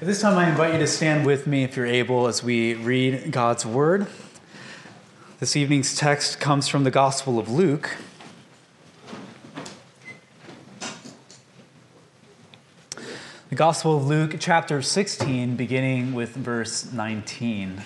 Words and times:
This 0.00 0.20
time, 0.20 0.36
I 0.36 0.50
invite 0.50 0.72
you 0.72 0.80
to 0.80 0.88
stand 0.88 1.24
with 1.24 1.46
me 1.46 1.62
if 1.62 1.76
you're 1.76 1.86
able 1.86 2.26
as 2.26 2.42
we 2.42 2.74
read 2.74 3.30
God's 3.30 3.64
Word. 3.64 4.08
This 5.38 5.54
evening's 5.54 5.94
text 5.94 6.40
comes 6.40 6.66
from 6.66 6.82
the 6.82 6.90
Gospel 6.90 7.38
of 7.38 7.48
Luke. 7.48 7.96
The 13.50 13.54
Gospel 13.54 13.96
of 13.96 14.04
Luke, 14.04 14.34
chapter 14.40 14.82
16, 14.82 15.54
beginning 15.54 16.12
with 16.12 16.34
verse 16.34 16.92
19. 16.92 17.82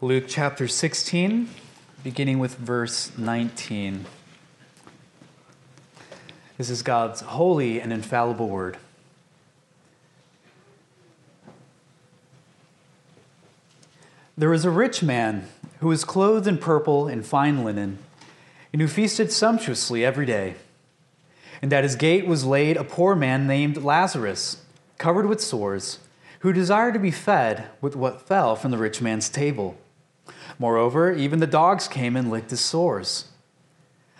Luke 0.00 0.24
chapter 0.28 0.68
16, 0.68 1.48
beginning 2.04 2.38
with 2.38 2.54
verse 2.56 3.10
19. 3.18 4.06
This 6.58 6.70
is 6.70 6.82
God's 6.82 7.20
holy 7.20 7.80
and 7.80 7.92
infallible 7.92 8.48
word. 8.48 8.78
There 14.38 14.50
was 14.50 14.64
a 14.64 14.70
rich 14.70 15.02
man 15.02 15.48
who 15.80 15.88
was 15.88 16.04
clothed 16.04 16.46
in 16.46 16.58
purple 16.58 17.08
and 17.08 17.24
fine 17.24 17.62
linen, 17.62 17.98
and 18.72 18.80
who 18.80 18.88
feasted 18.88 19.30
sumptuously 19.30 20.04
every 20.04 20.26
day. 20.26 20.54
And 21.60 21.72
at 21.72 21.84
his 21.84 21.96
gate 21.96 22.26
was 22.26 22.44
laid 22.44 22.76
a 22.76 22.84
poor 22.84 23.14
man 23.14 23.46
named 23.46 23.82
Lazarus, 23.82 24.62
covered 24.98 25.26
with 25.26 25.40
sores, 25.40 25.98
who 26.40 26.52
desired 26.52 26.94
to 26.94 27.00
be 27.00 27.10
fed 27.10 27.68
with 27.80 27.96
what 27.96 28.26
fell 28.26 28.56
from 28.56 28.70
the 28.70 28.78
rich 28.78 29.02
man's 29.02 29.28
table. 29.28 29.76
Moreover, 30.58 31.12
even 31.12 31.40
the 31.40 31.46
dogs 31.46 31.88
came 31.88 32.16
and 32.16 32.30
licked 32.30 32.50
his 32.50 32.60
sores. 32.60 33.26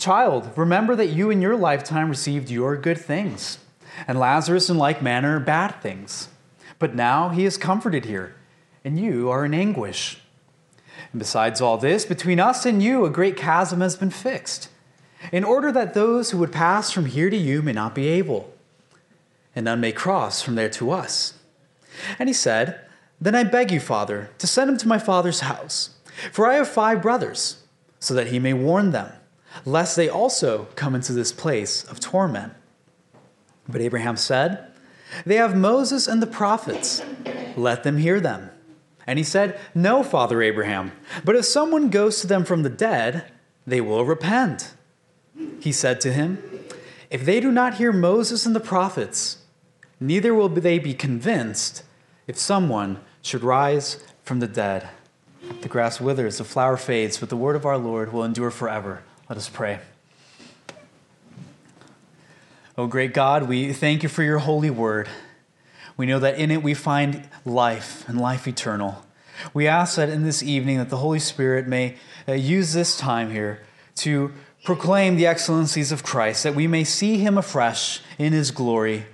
Child, 0.00 0.52
remember 0.56 0.96
that 0.96 1.10
you 1.10 1.28
in 1.28 1.42
your 1.42 1.56
lifetime 1.56 2.08
received 2.08 2.48
your 2.48 2.74
good 2.74 2.96
things, 2.96 3.58
and 4.08 4.18
Lazarus 4.18 4.70
in 4.70 4.78
like 4.78 5.02
manner 5.02 5.38
bad 5.38 5.72
things. 5.82 6.30
But 6.78 6.94
now 6.94 7.28
he 7.28 7.44
is 7.44 7.58
comforted 7.58 8.06
here, 8.06 8.34
and 8.82 8.98
you 8.98 9.28
are 9.28 9.44
in 9.44 9.52
anguish. 9.52 10.22
And 11.12 11.18
besides 11.18 11.60
all 11.60 11.76
this, 11.76 12.06
between 12.06 12.40
us 12.40 12.64
and 12.64 12.82
you 12.82 13.04
a 13.04 13.10
great 13.10 13.36
chasm 13.36 13.82
has 13.82 13.94
been 13.94 14.10
fixed, 14.10 14.70
in 15.32 15.44
order 15.44 15.70
that 15.70 15.92
those 15.92 16.30
who 16.30 16.38
would 16.38 16.50
pass 16.50 16.90
from 16.90 17.04
here 17.04 17.28
to 17.28 17.36
you 17.36 17.60
may 17.60 17.74
not 17.74 17.94
be 17.94 18.08
able, 18.08 18.54
and 19.54 19.66
none 19.66 19.82
may 19.82 19.92
cross 19.92 20.40
from 20.40 20.54
there 20.54 20.70
to 20.70 20.90
us. 20.90 21.34
And 22.18 22.26
he 22.26 22.32
said, 22.32 22.80
Then 23.20 23.34
I 23.34 23.44
beg 23.44 23.70
you, 23.70 23.80
Father, 23.80 24.30
to 24.38 24.46
send 24.46 24.70
him 24.70 24.78
to 24.78 24.88
my 24.88 24.98
father's 24.98 25.40
house, 25.40 25.90
for 26.32 26.46
I 26.46 26.54
have 26.54 26.68
five 26.68 27.02
brothers 27.02 27.64
so 27.98 28.14
that 28.14 28.28
he 28.28 28.38
may 28.38 28.54
warn 28.54 28.92
them, 28.92 29.12
lest 29.64 29.96
they 29.96 30.08
also 30.08 30.68
come 30.76 30.94
into 30.94 31.12
this 31.12 31.32
place 31.32 31.84
of 31.84 32.00
torment. 32.00 32.52
But 33.68 33.80
Abraham 33.80 34.16
said, 34.16 34.66
They 35.24 35.36
have 35.36 35.56
Moses 35.56 36.06
and 36.06 36.22
the 36.22 36.26
prophets. 36.26 37.02
Let 37.56 37.82
them 37.82 37.98
hear 37.98 38.20
them. 38.20 38.50
And 39.06 39.18
he 39.18 39.24
said, 39.24 39.58
No, 39.74 40.02
Father 40.02 40.42
Abraham, 40.42 40.92
but 41.24 41.36
if 41.36 41.44
someone 41.44 41.90
goes 41.90 42.20
to 42.20 42.26
them 42.26 42.44
from 42.44 42.62
the 42.62 42.70
dead, 42.70 43.30
they 43.66 43.80
will 43.80 44.04
repent. 44.04 44.74
He 45.60 45.72
said 45.72 46.00
to 46.02 46.12
him, 46.12 46.42
If 47.10 47.24
they 47.24 47.40
do 47.40 47.50
not 47.50 47.74
hear 47.74 47.92
Moses 47.92 48.46
and 48.46 48.54
the 48.54 48.60
prophets, 48.60 49.38
neither 49.98 50.34
will 50.34 50.48
they 50.48 50.78
be 50.78 50.94
convinced 50.94 51.82
if 52.26 52.38
someone 52.38 53.00
should 53.22 53.42
rise 53.42 54.02
from 54.22 54.40
the 54.40 54.48
dead. 54.48 54.88
The 55.62 55.68
grass 55.68 56.00
withers, 56.00 56.38
the 56.38 56.44
flower 56.44 56.76
fades, 56.76 57.18
but 57.18 57.28
the 57.28 57.36
word 57.36 57.56
of 57.56 57.66
our 57.66 57.78
Lord 57.78 58.12
will 58.12 58.24
endure 58.24 58.50
forever. 58.50 59.02
Let 59.30 59.36
us 59.36 59.48
pray. 59.48 59.78
Oh, 62.76 62.88
great 62.88 63.14
God, 63.14 63.48
we 63.48 63.72
thank 63.72 64.02
you 64.02 64.08
for 64.08 64.24
your 64.24 64.38
holy 64.38 64.70
word. 64.70 65.08
We 65.96 66.04
know 66.06 66.18
that 66.18 66.36
in 66.36 66.50
it 66.50 66.64
we 66.64 66.74
find 66.74 67.28
life 67.44 68.08
and 68.08 68.20
life 68.20 68.48
eternal. 68.48 69.06
We 69.54 69.68
ask 69.68 69.94
that 69.94 70.08
in 70.08 70.24
this 70.24 70.42
evening 70.42 70.78
that 70.78 70.90
the 70.90 70.96
Holy 70.96 71.20
Spirit 71.20 71.68
may 71.68 71.94
uh, 72.28 72.32
use 72.32 72.72
this 72.72 72.98
time 72.98 73.30
here 73.30 73.60
to 73.98 74.32
proclaim 74.64 75.14
the 75.14 75.28
excellencies 75.28 75.92
of 75.92 76.02
Christ, 76.02 76.42
that 76.42 76.56
we 76.56 76.66
may 76.66 76.82
see 76.82 77.18
him 77.18 77.38
afresh 77.38 78.00
in 78.18 78.32
his 78.32 78.50
glory, 78.50 79.06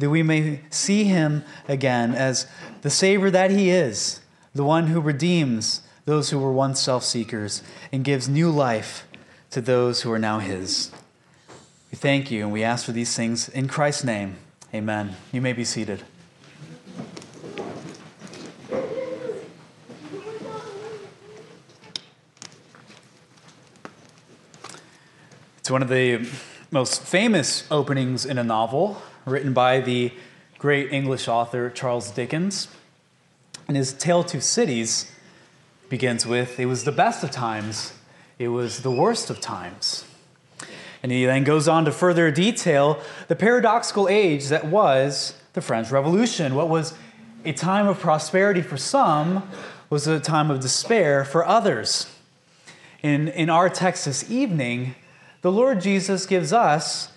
that 0.00 0.10
we 0.10 0.24
may 0.24 0.62
see 0.70 1.04
him 1.04 1.44
again 1.68 2.12
as 2.12 2.48
the 2.82 2.90
Savior 2.90 3.30
that 3.30 3.52
he 3.52 3.70
is, 3.70 4.18
the 4.52 4.64
one 4.64 4.88
who 4.88 5.00
redeems 5.00 5.82
those 6.06 6.30
who 6.30 6.40
were 6.40 6.52
once 6.52 6.80
self 6.80 7.04
seekers 7.04 7.62
and 7.92 8.02
gives 8.02 8.28
new 8.28 8.50
life 8.50 9.06
to 9.50 9.60
those 9.60 10.02
who 10.02 10.12
are 10.12 10.18
now 10.18 10.38
his. 10.38 10.92
We 11.90 11.96
thank 11.96 12.30
you 12.30 12.44
and 12.44 12.52
we 12.52 12.62
ask 12.62 12.84
for 12.84 12.92
these 12.92 13.16
things 13.16 13.48
in 13.48 13.66
Christ's 13.66 14.04
name. 14.04 14.36
Amen. 14.72 15.16
You 15.32 15.40
may 15.40 15.52
be 15.52 15.64
seated. 15.64 16.04
It's 25.58 25.70
one 25.70 25.82
of 25.82 25.88
the 25.88 26.28
most 26.70 27.02
famous 27.02 27.66
openings 27.70 28.24
in 28.24 28.38
a 28.38 28.44
novel 28.44 29.02
written 29.24 29.52
by 29.52 29.80
the 29.80 30.12
great 30.58 30.92
English 30.92 31.26
author 31.26 31.70
Charles 31.70 32.10
Dickens. 32.10 32.68
And 33.66 33.76
his 33.76 33.92
Tale 33.92 34.22
Two 34.22 34.40
Cities 34.40 35.10
begins 35.88 36.24
with 36.24 36.58
It 36.60 36.66
was 36.66 36.84
the 36.84 36.92
best 36.92 37.24
of 37.24 37.30
times, 37.30 37.92
it 38.40 38.48
was 38.48 38.80
the 38.80 38.90
worst 38.90 39.28
of 39.28 39.38
times. 39.38 40.06
And 41.02 41.12
he 41.12 41.26
then 41.26 41.44
goes 41.44 41.68
on 41.68 41.84
to 41.84 41.92
further 41.92 42.30
detail 42.30 42.98
the 43.28 43.36
paradoxical 43.36 44.08
age 44.08 44.48
that 44.48 44.64
was 44.64 45.34
the 45.52 45.60
French 45.60 45.90
Revolution. 45.90 46.54
What 46.54 46.70
was 46.70 46.94
a 47.44 47.52
time 47.52 47.86
of 47.86 48.00
prosperity 48.00 48.62
for 48.62 48.78
some 48.78 49.46
was 49.90 50.06
a 50.06 50.18
time 50.18 50.50
of 50.50 50.60
despair 50.60 51.22
for 51.22 51.46
others. 51.46 52.10
In, 53.02 53.28
in 53.28 53.50
our 53.50 53.68
text 53.68 54.06
this 54.06 54.30
evening, 54.30 54.94
the 55.42 55.52
Lord 55.52 55.82
Jesus 55.82 56.24
gives 56.24 56.50
us 56.50 57.12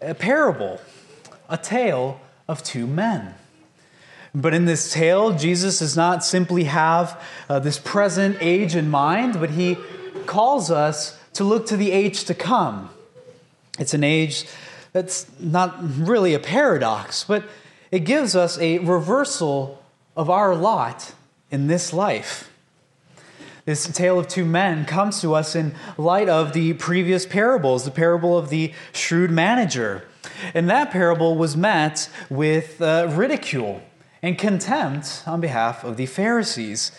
a 0.00 0.14
parable, 0.14 0.80
a 1.48 1.56
tale 1.56 2.20
of 2.48 2.64
two 2.64 2.88
men. 2.88 3.36
But 4.34 4.54
in 4.54 4.64
this 4.64 4.92
tale, 4.92 5.36
Jesus 5.36 5.78
does 5.78 5.96
not 5.96 6.24
simply 6.24 6.64
have 6.64 7.20
uh, 7.48 7.60
this 7.60 7.78
present 7.78 8.38
age 8.40 8.74
in 8.74 8.90
mind, 8.90 9.38
but 9.38 9.50
he 9.50 9.76
calls 10.28 10.70
us 10.70 11.18
to 11.32 11.42
look 11.42 11.66
to 11.66 11.76
the 11.76 11.90
age 11.90 12.24
to 12.24 12.34
come. 12.34 12.90
It's 13.78 13.94
an 13.94 14.04
age 14.04 14.46
that's 14.92 15.26
not 15.40 15.76
really 15.80 16.34
a 16.34 16.38
paradox, 16.38 17.24
but 17.24 17.44
it 17.90 18.00
gives 18.00 18.36
us 18.36 18.58
a 18.58 18.78
reversal 18.78 19.82
of 20.16 20.28
our 20.28 20.54
lot 20.54 21.14
in 21.50 21.66
this 21.66 21.92
life. 21.92 22.50
This 23.64 23.86
tale 23.92 24.18
of 24.18 24.28
two 24.28 24.44
men 24.44 24.84
comes 24.84 25.20
to 25.20 25.34
us 25.34 25.54
in 25.54 25.74
light 25.96 26.28
of 26.28 26.52
the 26.52 26.74
previous 26.74 27.26
parables, 27.26 27.84
the 27.84 27.90
parable 27.90 28.36
of 28.36 28.48
the 28.48 28.72
shrewd 28.92 29.30
manager. 29.30 30.04
And 30.54 30.68
that 30.70 30.90
parable 30.90 31.36
was 31.36 31.56
met 31.56 32.10
with 32.30 32.80
uh, 32.80 33.08
ridicule 33.10 33.82
and 34.22 34.38
contempt 34.38 35.22
on 35.26 35.40
behalf 35.40 35.84
of 35.84 35.96
the 35.96 36.06
Pharisees 36.06 36.92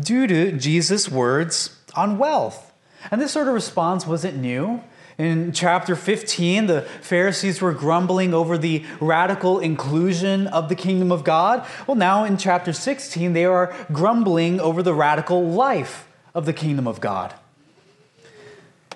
due 0.00 0.26
to 0.26 0.52
Jesus' 0.52 1.10
words 1.10 1.78
on 1.94 2.18
wealth. 2.18 2.72
And 3.10 3.20
this 3.20 3.32
sort 3.32 3.48
of 3.48 3.54
response 3.54 4.06
wasn't 4.06 4.36
new. 4.36 4.82
In 5.16 5.52
chapter 5.52 5.94
15, 5.94 6.66
the 6.66 6.82
Pharisees 7.00 7.60
were 7.60 7.72
grumbling 7.72 8.34
over 8.34 8.58
the 8.58 8.84
radical 9.00 9.60
inclusion 9.60 10.48
of 10.48 10.68
the 10.68 10.74
kingdom 10.74 11.12
of 11.12 11.22
God. 11.22 11.64
Well, 11.86 11.94
now 11.94 12.24
in 12.24 12.36
chapter 12.36 12.72
16, 12.72 13.32
they 13.32 13.44
are 13.44 13.72
grumbling 13.92 14.60
over 14.60 14.82
the 14.82 14.94
radical 14.94 15.48
life 15.48 16.08
of 16.34 16.46
the 16.46 16.52
kingdom 16.52 16.88
of 16.88 17.00
God. 17.00 17.32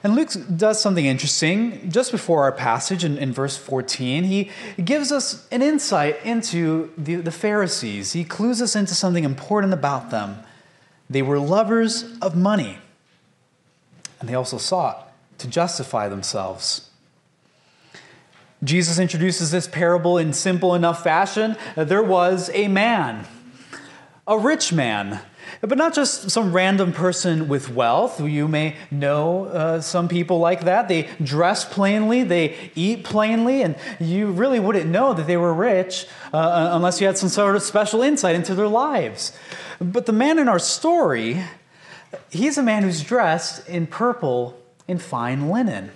And 0.03 0.15
Luke 0.15 0.31
does 0.57 0.81
something 0.81 1.05
interesting 1.05 1.91
just 1.91 2.13
before 2.13 2.45
our 2.45 2.53
passage 2.53 3.05
in, 3.05 3.19
in 3.19 3.33
verse 3.33 3.57
14. 3.57 4.25
He 4.25 4.51
gives 4.83 5.11
us 5.11 5.49
an 5.51 5.61
insight 5.61 6.25
into 6.25 6.93
the, 6.97 7.17
the 7.17 7.33
Pharisees. 7.33 8.13
He 8.13 8.25
clues 8.25 8.63
us 8.63 8.77
into 8.77 8.95
something 8.95 9.25
important 9.25 9.73
about 9.73 10.11
them. 10.11 10.39
They 11.11 11.23
were 11.23 11.39
lovers 11.39 12.05
of 12.21 12.37
money, 12.37 12.79
and 14.21 14.29
they 14.29 14.35
also 14.35 14.59
sought 14.59 15.13
to 15.39 15.49
justify 15.49 16.09
themselves. 16.09 16.91
Jesus 18.65 18.99
introduces 18.99 19.53
this 19.53 19.69
parable 19.69 20.19
in 20.19 20.33
simple 20.33 20.75
enough 20.75 21.03
fashion. 21.03 21.57
There 21.77 22.03
was 22.03 22.51
a 22.53 22.67
man, 22.67 23.25
a 24.27 24.37
rich 24.37 24.73
man, 24.73 25.21
but 25.61 25.79
not 25.79 25.95
just 25.95 26.31
some 26.31 26.53
random 26.53 26.93
person 26.93 27.49
with 27.49 27.71
wealth. 27.71 28.21
You 28.21 28.49
may 28.49 28.75
know 28.91 29.45
uh, 29.47 29.81
some 29.81 30.09
people 30.09 30.41
like 30.41 30.65
that. 30.65 30.89
They 30.89 31.09
dress 31.23 31.65
plainly, 31.65 32.25
they 32.25 32.73
eat 32.75 33.05
plainly, 33.05 33.63
and 33.63 33.77
you 34.01 34.31
really 34.31 34.61
wouldn't 34.61 34.91
know 34.91 35.15
that 35.15 35.27
they 35.27 35.37
were 35.37 35.55
rich 35.55 36.07
uh, 36.33 36.71
unless 36.73 37.01
you 37.01 37.07
had 37.07 37.17
some 37.17 37.29
sort 37.29 37.55
of 37.55 37.63
special 37.63 38.03
insight 38.03 38.35
into 38.35 38.55
their 38.55 38.69
lives. 38.69 39.33
But 39.81 40.07
the 40.07 40.13
man 40.13 40.39
in 40.39 40.49
our 40.49 40.59
story, 40.59 41.45
he's 42.31 42.59
a 42.59 42.63
man 42.63 42.83
who's 42.83 43.03
dressed 43.03 43.69
in 43.69 43.87
purple 43.87 44.59
and 44.87 45.01
fine 45.01 45.49
linen. 45.49 45.91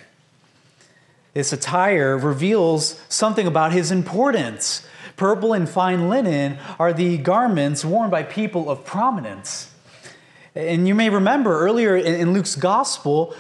This 1.35 1.53
attire 1.53 2.17
reveals 2.17 3.01
something 3.09 3.47
about 3.47 3.73
his 3.73 3.91
importance. 3.91 4.87
Purple 5.17 5.53
and 5.53 5.69
fine 5.69 6.09
linen 6.09 6.59
are 6.79 6.93
the 6.93 7.19
garments 7.19 7.85
worn 7.85 8.11
by 8.11 8.23
people 8.23 8.69
of 8.69 8.85
prominence. 8.85 9.73
And 10.55 10.87
you 10.87 10.95
may 10.95 11.09
remember 11.09 11.61
earlier 11.61 11.97
in 11.97 12.35
Luke's 12.35 12.57
gospel, 12.57 13.35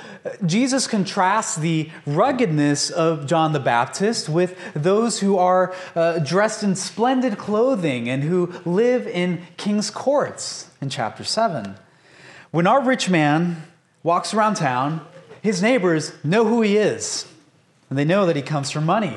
Jesus 0.46 0.86
contrasts 0.86 1.56
the 1.56 1.90
ruggedness 2.06 2.88
of 2.88 3.26
John 3.26 3.52
the 3.52 3.60
Baptist 3.60 4.30
with 4.30 4.56
those 4.72 5.20
who 5.20 5.36
are 5.36 5.74
uh, 5.94 6.20
dressed 6.20 6.62
in 6.62 6.74
splendid 6.74 7.36
clothing 7.36 8.08
and 8.08 8.22
who 8.22 8.54
live 8.64 9.06
in 9.06 9.42
king's 9.58 9.90
courts 9.90 10.70
in 10.80 10.88
chapter 10.88 11.22
7. 11.22 11.76
When 12.52 12.66
our 12.66 12.84
rich 12.84 13.08
man 13.08 13.62
walks 14.02 14.34
around 14.34 14.56
town, 14.56 15.00
his 15.40 15.62
neighbors 15.62 16.12
know 16.22 16.44
who 16.44 16.60
he 16.60 16.76
is 16.76 17.26
and 17.88 17.99
they 17.99 18.04
know 18.04 18.26
that 18.26 18.37
he 18.37 18.43
comes 18.43 18.70
from 18.70 18.84
money. 18.84 19.16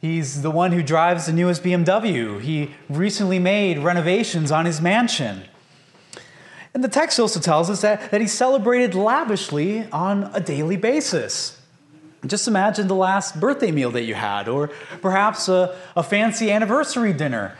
He's 0.00 0.40
the 0.40 0.50
one 0.50 0.72
who 0.72 0.82
drives 0.82 1.26
the 1.26 1.32
newest 1.32 1.62
BMW. 1.62 2.40
He 2.40 2.70
recently 2.88 3.38
made 3.38 3.78
renovations 3.80 4.50
on 4.50 4.64
his 4.64 4.80
mansion. 4.80 5.42
And 6.72 6.82
the 6.82 6.88
text 6.88 7.20
also 7.20 7.38
tells 7.38 7.68
us 7.68 7.82
that, 7.82 8.10
that 8.10 8.22
he 8.22 8.26
celebrated 8.26 8.94
lavishly 8.94 9.86
on 9.92 10.30
a 10.32 10.40
daily 10.40 10.78
basis. 10.78 11.60
Just 12.26 12.48
imagine 12.48 12.88
the 12.88 12.94
last 12.94 13.38
birthday 13.38 13.70
meal 13.70 13.90
that 13.90 14.04
you 14.04 14.14
had, 14.14 14.48
or 14.48 14.68
perhaps 15.02 15.50
a, 15.50 15.76
a 15.94 16.02
fancy 16.02 16.50
anniversary 16.50 17.12
dinner. 17.12 17.58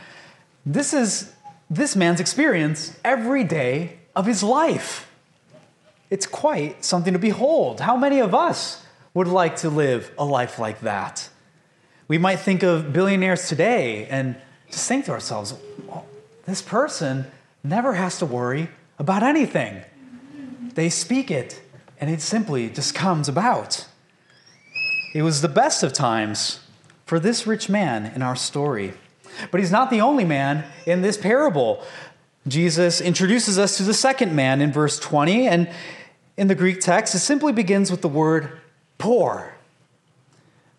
This 0.65 0.95
is 0.95 1.31
this 1.69 1.95
man's 1.95 2.19
experience 2.19 2.97
every 3.03 3.43
day 3.43 3.98
of 4.15 4.25
his 4.25 4.43
life. 4.43 5.11
It's 6.09 6.25
quite 6.25 6.83
something 6.83 7.13
to 7.13 7.19
behold. 7.19 7.81
How 7.81 7.95
many 7.95 8.19
of 8.19 8.33
us 8.33 8.83
would 9.13 9.27
like 9.27 9.57
to 9.57 9.69
live 9.69 10.11
a 10.17 10.25
life 10.25 10.59
like 10.59 10.81
that. 10.81 11.29
We 12.07 12.17
might 12.17 12.37
think 12.37 12.63
of 12.63 12.93
billionaires 12.93 13.47
today 13.47 14.05
and 14.05 14.35
just 14.69 14.87
think 14.87 15.05
to 15.05 15.11
ourselves, 15.11 15.53
well, 15.87 16.05
this 16.45 16.61
person 16.61 17.25
never 17.63 17.93
has 17.93 18.19
to 18.19 18.25
worry 18.25 18.69
about 18.97 19.23
anything. 19.23 19.81
They 20.75 20.89
speak 20.89 21.31
it, 21.31 21.61
and 21.99 22.09
it 22.09 22.21
simply 22.21 22.69
just 22.69 22.95
comes 22.95 23.27
about. 23.27 23.87
It 25.13 25.23
was 25.23 25.41
the 25.41 25.49
best 25.49 25.83
of 25.83 25.91
times 25.91 26.59
for 27.05 27.19
this 27.19 27.47
rich 27.47 27.67
man 27.67 28.11
in 28.15 28.21
our 28.21 28.35
story. 28.35 28.93
But 29.51 29.59
he's 29.59 29.71
not 29.71 29.89
the 29.89 30.01
only 30.01 30.25
man 30.25 30.65
in 30.85 31.01
this 31.01 31.17
parable. 31.17 31.83
Jesus 32.49 33.01
introduces 33.01 33.57
us 33.57 33.77
to 33.77 33.83
the 33.83 33.93
second 33.93 34.35
man 34.35 34.61
in 34.61 34.71
verse 34.71 34.99
20, 34.99 35.47
and 35.47 35.69
in 36.37 36.47
the 36.47 36.55
Greek 36.55 36.79
text, 36.79 37.13
it 37.15 37.19
simply 37.19 37.51
begins 37.51 37.91
with 37.91 38.01
the 38.01 38.07
word 38.07 38.59
poor. 38.97 39.53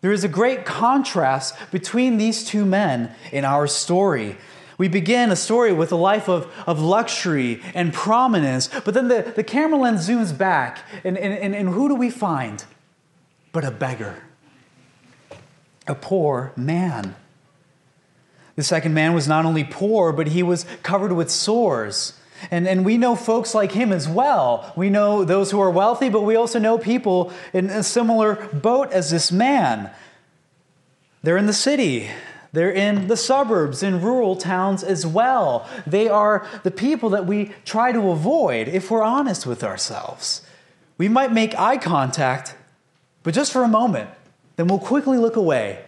There 0.00 0.12
is 0.12 0.24
a 0.24 0.28
great 0.28 0.64
contrast 0.64 1.54
between 1.70 2.16
these 2.16 2.44
two 2.44 2.64
men 2.64 3.14
in 3.32 3.44
our 3.44 3.66
story. 3.66 4.36
We 4.78 4.88
begin 4.88 5.30
a 5.30 5.36
story 5.36 5.74
with 5.74 5.92
a 5.92 5.96
life 5.96 6.28
of, 6.28 6.50
of 6.66 6.80
luxury 6.80 7.60
and 7.74 7.92
prominence, 7.92 8.68
but 8.68 8.94
then 8.94 9.08
the, 9.08 9.32
the 9.36 9.44
camera 9.44 9.78
lens 9.78 10.08
zooms 10.08 10.36
back, 10.36 10.78
and, 11.04 11.18
and, 11.18 11.54
and 11.54 11.68
who 11.68 11.88
do 11.88 11.94
we 11.94 12.08
find? 12.08 12.64
But 13.52 13.64
a 13.64 13.70
beggar, 13.70 14.22
a 15.86 15.94
poor 15.94 16.52
man. 16.56 17.14
The 18.56 18.62
second 18.62 18.94
man 18.94 19.14
was 19.14 19.28
not 19.28 19.44
only 19.44 19.64
poor, 19.64 20.12
but 20.12 20.28
he 20.28 20.42
was 20.42 20.64
covered 20.82 21.12
with 21.12 21.30
sores. 21.30 22.14
And, 22.50 22.66
and 22.66 22.84
we 22.84 22.96
know 22.96 23.16
folks 23.16 23.54
like 23.54 23.72
him 23.72 23.92
as 23.92 24.08
well. 24.08 24.72
We 24.76 24.90
know 24.90 25.24
those 25.24 25.50
who 25.50 25.60
are 25.60 25.70
wealthy, 25.70 26.08
but 26.08 26.22
we 26.22 26.36
also 26.36 26.58
know 26.58 26.78
people 26.78 27.32
in 27.52 27.68
a 27.68 27.82
similar 27.82 28.36
boat 28.52 28.90
as 28.92 29.10
this 29.10 29.30
man. 29.30 29.90
They're 31.22 31.36
in 31.36 31.46
the 31.46 31.52
city, 31.52 32.08
they're 32.52 32.72
in 32.72 33.08
the 33.08 33.16
suburbs, 33.16 33.82
in 33.82 34.00
rural 34.00 34.36
towns 34.36 34.82
as 34.82 35.06
well. 35.06 35.68
They 35.86 36.08
are 36.08 36.46
the 36.62 36.70
people 36.70 37.10
that 37.10 37.26
we 37.26 37.52
try 37.64 37.92
to 37.92 38.10
avoid 38.10 38.68
if 38.68 38.90
we're 38.90 39.02
honest 39.02 39.46
with 39.46 39.62
ourselves. 39.62 40.42
We 40.96 41.08
might 41.08 41.32
make 41.32 41.58
eye 41.58 41.76
contact, 41.76 42.56
but 43.22 43.34
just 43.34 43.52
for 43.52 43.62
a 43.62 43.68
moment, 43.68 44.10
then 44.56 44.66
we'll 44.66 44.78
quickly 44.78 45.18
look 45.18 45.36
away 45.36 45.84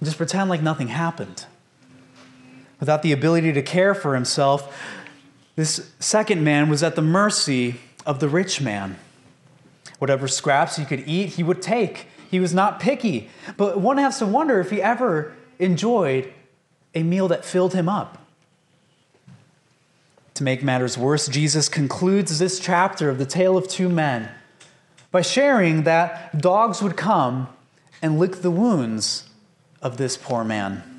and 0.00 0.06
just 0.06 0.18
pretend 0.18 0.50
like 0.50 0.62
nothing 0.62 0.88
happened. 0.88 1.46
Without 2.80 3.02
the 3.02 3.12
ability 3.12 3.52
to 3.52 3.62
care 3.62 3.94
for 3.94 4.14
himself, 4.14 4.76
this 5.56 5.90
second 5.98 6.44
man 6.44 6.68
was 6.68 6.82
at 6.82 6.94
the 6.94 7.02
mercy 7.02 7.80
of 8.06 8.20
the 8.20 8.28
rich 8.28 8.60
man. 8.60 8.96
Whatever 9.98 10.28
scraps 10.28 10.76
he 10.76 10.84
could 10.84 11.06
eat, 11.08 11.30
he 11.30 11.42
would 11.42 11.60
take. 11.60 12.06
He 12.30 12.38
was 12.38 12.54
not 12.54 12.78
picky. 12.78 13.28
But 13.56 13.80
one 13.80 13.98
has 13.98 14.18
to 14.20 14.26
wonder 14.26 14.60
if 14.60 14.70
he 14.70 14.80
ever 14.80 15.34
enjoyed 15.58 16.32
a 16.94 17.02
meal 17.02 17.28
that 17.28 17.44
filled 17.44 17.74
him 17.74 17.88
up. 17.88 18.18
To 20.34 20.44
make 20.44 20.62
matters 20.62 20.96
worse, 20.96 21.26
Jesus 21.26 21.68
concludes 21.68 22.38
this 22.38 22.60
chapter 22.60 23.10
of 23.10 23.18
the 23.18 23.26
tale 23.26 23.56
of 23.56 23.66
two 23.66 23.88
men 23.88 24.30
by 25.10 25.20
sharing 25.20 25.82
that 25.82 26.38
dogs 26.40 26.80
would 26.80 26.96
come 26.96 27.48
and 28.00 28.20
lick 28.20 28.36
the 28.36 28.50
wounds 28.50 29.28
of 29.82 29.96
this 29.96 30.16
poor 30.16 30.44
man. 30.44 30.97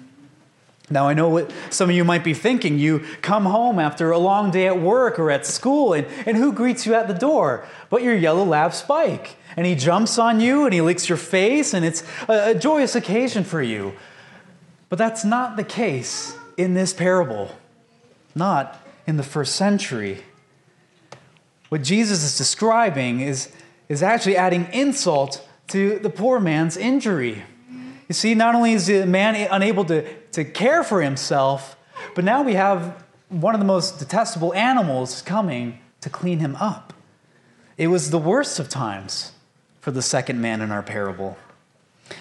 Now, 0.90 1.08
I 1.08 1.14
know 1.14 1.30
what 1.30 1.52
some 1.70 1.90
of 1.90 1.96
you 1.96 2.04
might 2.04 2.24
be 2.24 2.34
thinking. 2.34 2.80
You 2.80 3.06
come 3.22 3.46
home 3.46 3.78
after 3.78 4.12
a 4.12 4.18
long 4.18 4.50
day 4.50 4.66
at 4.66 4.82
work 4.82 5.20
or 5.20 5.30
at 5.30 5.46
school, 5.46 5.94
and, 5.94 6.08
and 6.26 6.36
who 6.36 6.52
greets 6.52 6.86
you 6.86 6.96
at 6.96 7.08
the 7.08 7.14
door? 7.14 7.68
But 7.90 8.02
your 8.02 8.16
yellow 8.16 8.44
lab 8.44 8.74
Spike. 8.74 9.36
And 9.56 9.66
he 9.66 9.76
jumps 9.76 10.18
on 10.18 10.40
you 10.40 10.66
and 10.66 10.74
he 10.74 10.82
licks 10.82 11.08
your 11.08 11.18
face, 11.18 11.74
and 11.74 11.86
it's 11.86 12.04
a, 12.28 12.52
a 12.52 12.56
joyous 12.56 12.96
occasion 12.96 13.44
for 13.44 13.62
you. 13.62 13.94
But 14.90 14.98
that's 14.98 15.24
not 15.24 15.58
the 15.58 15.64
case 15.64 16.36
in 16.58 16.74
this 16.74 16.94
parable, 16.94 17.56
not 18.34 18.84
in 19.06 19.18
the 19.18 19.24
first 19.24 19.56
century. 19.56 20.24
What 21.70 21.84
Jesus 21.84 22.24
is 22.24 22.38
describing 22.38 23.22
is, 23.22 23.52
is 23.90 24.02
actually 24.02 24.38
adding 24.38 24.68
insult 24.74 25.48
to 25.68 26.00
the 26.00 26.10
poor 26.10 26.40
man's 26.40 26.76
injury. 26.76 27.44
You 28.08 28.14
see, 28.14 28.34
not 28.34 28.56
only 28.56 28.74
is 28.74 28.88
the 28.88 29.06
man 29.06 29.36
unable 29.52 29.86
to, 29.86 30.04
to 30.32 30.44
care 30.44 30.84
for 30.84 31.02
himself, 31.02 31.76
but 32.16 32.24
now 32.24 32.42
we 32.42 32.54
have 32.54 33.04
one 33.30 33.54
of 33.54 33.60
the 33.60 33.66
most 33.66 34.00
detestable 34.00 34.54
animals 34.54 35.22
coming 35.22 35.80
to 36.02 36.10
clean 36.10 36.40
him 36.40 36.56
up. 36.58 36.94
It 37.78 37.88
was 37.88 38.12
the 38.12 38.18
worst 38.18 38.60
of 38.60 38.70
times 38.70 39.32
for 39.80 39.92
the 39.92 40.02
second 40.02 40.42
man 40.42 40.62
in 40.62 40.72
our 40.72 40.84
parable. 40.84 41.38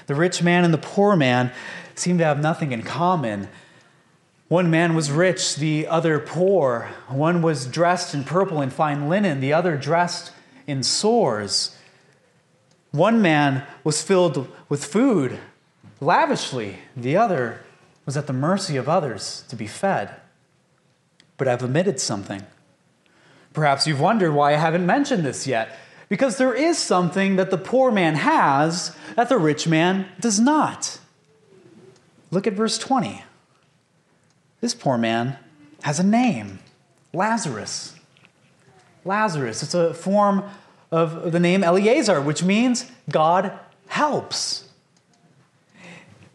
The 0.07 0.15
rich 0.15 0.43
man 0.43 0.65
and 0.65 0.73
the 0.73 0.79
poor 0.79 1.17
man 1.17 1.53
seem 1.95 2.19
to 2.19 2.25
have 2.25 2.41
nothing 2.41 2.73
in 2.73 2.83
common. 2.83 3.49
One 4.49 4.71
man 4.71 4.95
was 4.95 5.11
rich, 5.11 5.57
the 5.57 5.87
other 5.87 6.19
poor. 6.19 6.91
One 7.09 7.43
was 7.43 7.67
dressed 7.67 8.15
in 8.15 8.25
purple 8.25 8.61
and 8.61 8.73
fine 8.73 9.09
linen, 9.09 9.41
the 9.41 9.53
other 9.53 9.77
dressed 9.77 10.33
in 10.67 10.83
sores. 10.83 11.77
One 12.91 13.21
man 13.21 13.67
was 13.85 14.03
filled 14.03 14.49
with 14.69 14.85
food, 14.85 15.39
lavishly, 16.01 16.79
the 16.97 17.17
other 17.17 17.61
was 18.09 18.17
at 18.17 18.27
the 18.27 18.33
mercy 18.33 18.79
of 18.79 18.89
others 18.89 19.45
to 19.51 19.55
be 19.55 19.67
fed. 19.67 20.09
But 21.37 21.47
I've 21.47 21.63
omitted 21.63 22.01
something. 22.01 22.43
Perhaps 23.53 23.87
you've 23.87 24.01
wondered 24.01 24.33
why 24.33 24.55
I 24.55 24.57
haven't 24.57 24.87
mentioned 24.87 25.27
this 25.27 25.47
yet. 25.47 25.77
Because 26.09 26.39
there 26.39 26.55
is 26.55 26.79
something 26.79 27.37
that 27.37 27.51
the 27.51 27.59
poor 27.59 27.91
man 27.91 28.15
has 28.15 28.97
that 29.15 29.29
the 29.29 29.37
rich 29.37 29.69
man 29.69 30.09
does 30.21 30.41
not. 30.41 30.99
Look 32.31 32.47
at 32.47 32.55
verse 32.55 32.79
20. 32.79 33.25
This 34.63 34.73
poor 34.73 34.97
man 34.97 35.37
has 35.83 36.01
a 36.01 36.03
name 36.03 36.61
Lazarus. 37.13 37.95
Lazarus. 39.05 39.63
It's 39.63 39.75
a 39.75 39.93
form 39.93 40.45
of 40.91 41.31
the 41.31 41.41
name 41.41 41.63
Eleazar, 41.63 42.23
which 42.23 42.43
means 42.43 42.91
God 43.11 43.53
helps. 43.89 44.68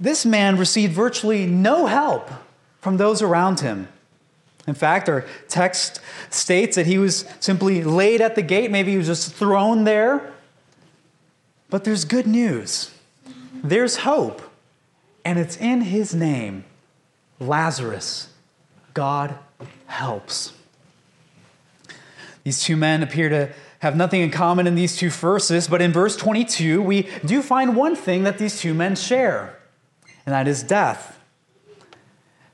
This 0.04 0.26
man 0.26 0.58
received 0.58 0.92
virtually 0.92 1.46
no 1.46 1.86
help 1.86 2.30
from 2.82 2.98
those 2.98 3.22
around 3.22 3.62
him. 3.62 3.88
In 4.68 4.74
fact, 4.74 5.08
our 5.08 5.26
text 5.48 6.02
states 6.30 6.76
that 6.76 6.86
he 6.86 6.98
was 6.98 7.24
simply 7.40 7.86
laid 7.86 8.20
at 8.20 8.36
the 8.36 8.42
gate. 8.42 8.70
Maybe 8.70 8.92
he 8.92 8.98
was 8.98 9.08
just 9.08 9.34
thrown 9.34 9.86
there. 9.86 10.34
But 11.70 11.86
there's 11.86 12.04
good 12.04 12.28
news. 12.28 12.92
There's 13.64 13.96
hope 13.98 14.42
And 15.24 15.40
it's 15.40 15.56
in 15.56 15.80
his 15.80 16.14
name, 16.14 16.66
Lazarus, 17.40 18.28
God 18.94 19.38
helps. 19.86 20.52
These 22.44 22.62
two 22.62 22.76
men 22.76 23.04
appear 23.04 23.30
to 23.30 23.54
have 23.80 23.96
nothing 23.96 24.20
in 24.20 24.32
common 24.32 24.68
in 24.68 24.76
these 24.76 24.98
two 24.98 25.10
verses, 25.10 25.70
but 25.70 25.82
in 25.82 25.94
verse 25.94 26.18
22, 26.18 26.82
we 26.82 27.08
do 27.24 27.42
find 27.42 27.78
one 27.78 27.96
thing 27.96 28.24
that 28.24 28.38
these 28.38 28.60
two 28.60 28.74
men 28.74 28.98
share, 28.98 29.58
and 30.26 30.34
that 30.34 30.48
is 30.48 30.64
death. 30.64 31.20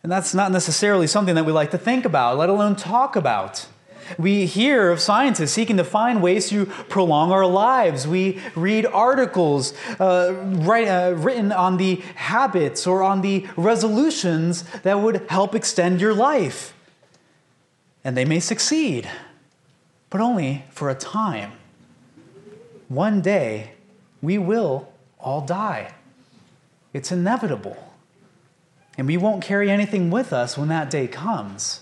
And 0.02 0.12
that's 0.12 0.34
not 0.34 0.52
necessarily 0.52 1.08
something 1.08 1.36
that 1.36 1.46
we 1.46 1.52
like 1.52 1.72
to 1.72 1.78
think 1.78 2.06
about, 2.06 2.38
let 2.38 2.50
alone 2.50 2.76
talk 2.76 3.16
about. 3.16 3.68
We 4.18 4.46
hear 4.46 4.90
of 4.90 5.00
scientists 5.00 5.52
seeking 5.52 5.78
to 5.78 5.84
find 5.84 6.22
ways 6.22 6.50
to 6.50 6.66
prolong 6.66 7.32
our 7.32 7.46
lives. 7.46 8.08
We 8.08 8.40
read 8.56 8.86
articles 8.88 9.74
uh, 10.00 10.34
write, 10.34 10.88
uh, 10.88 11.14
written 11.16 11.52
on 11.52 11.78
the 11.78 11.96
habits 12.16 12.88
or 12.88 13.04
on 13.04 13.22
the 13.22 13.46
resolutions 13.56 14.64
that 14.82 15.00
would 15.00 15.30
help 15.30 15.54
extend 15.54 16.02
your 16.02 16.14
life. 16.14 16.74
And 18.04 18.18
they 18.18 18.26
may 18.26 18.40
succeed, 18.40 19.08
but 20.10 20.22
only 20.22 20.66
for 20.72 20.90
a 20.90 20.96
time. 20.96 21.52
One 22.88 23.22
day, 23.22 23.74
we 24.22 24.40
will 24.40 24.92
all 25.20 25.42
die. 25.42 25.94
It's 26.94 27.12
inevitable. 27.12 27.94
And 28.98 29.08
we 29.08 29.18
won't 29.18 29.44
carry 29.44 29.72
anything 29.72 30.12
with 30.12 30.34
us 30.34 30.58
when 30.58 30.68
that 30.70 30.90
day 30.90 31.08
comes. 31.08 31.82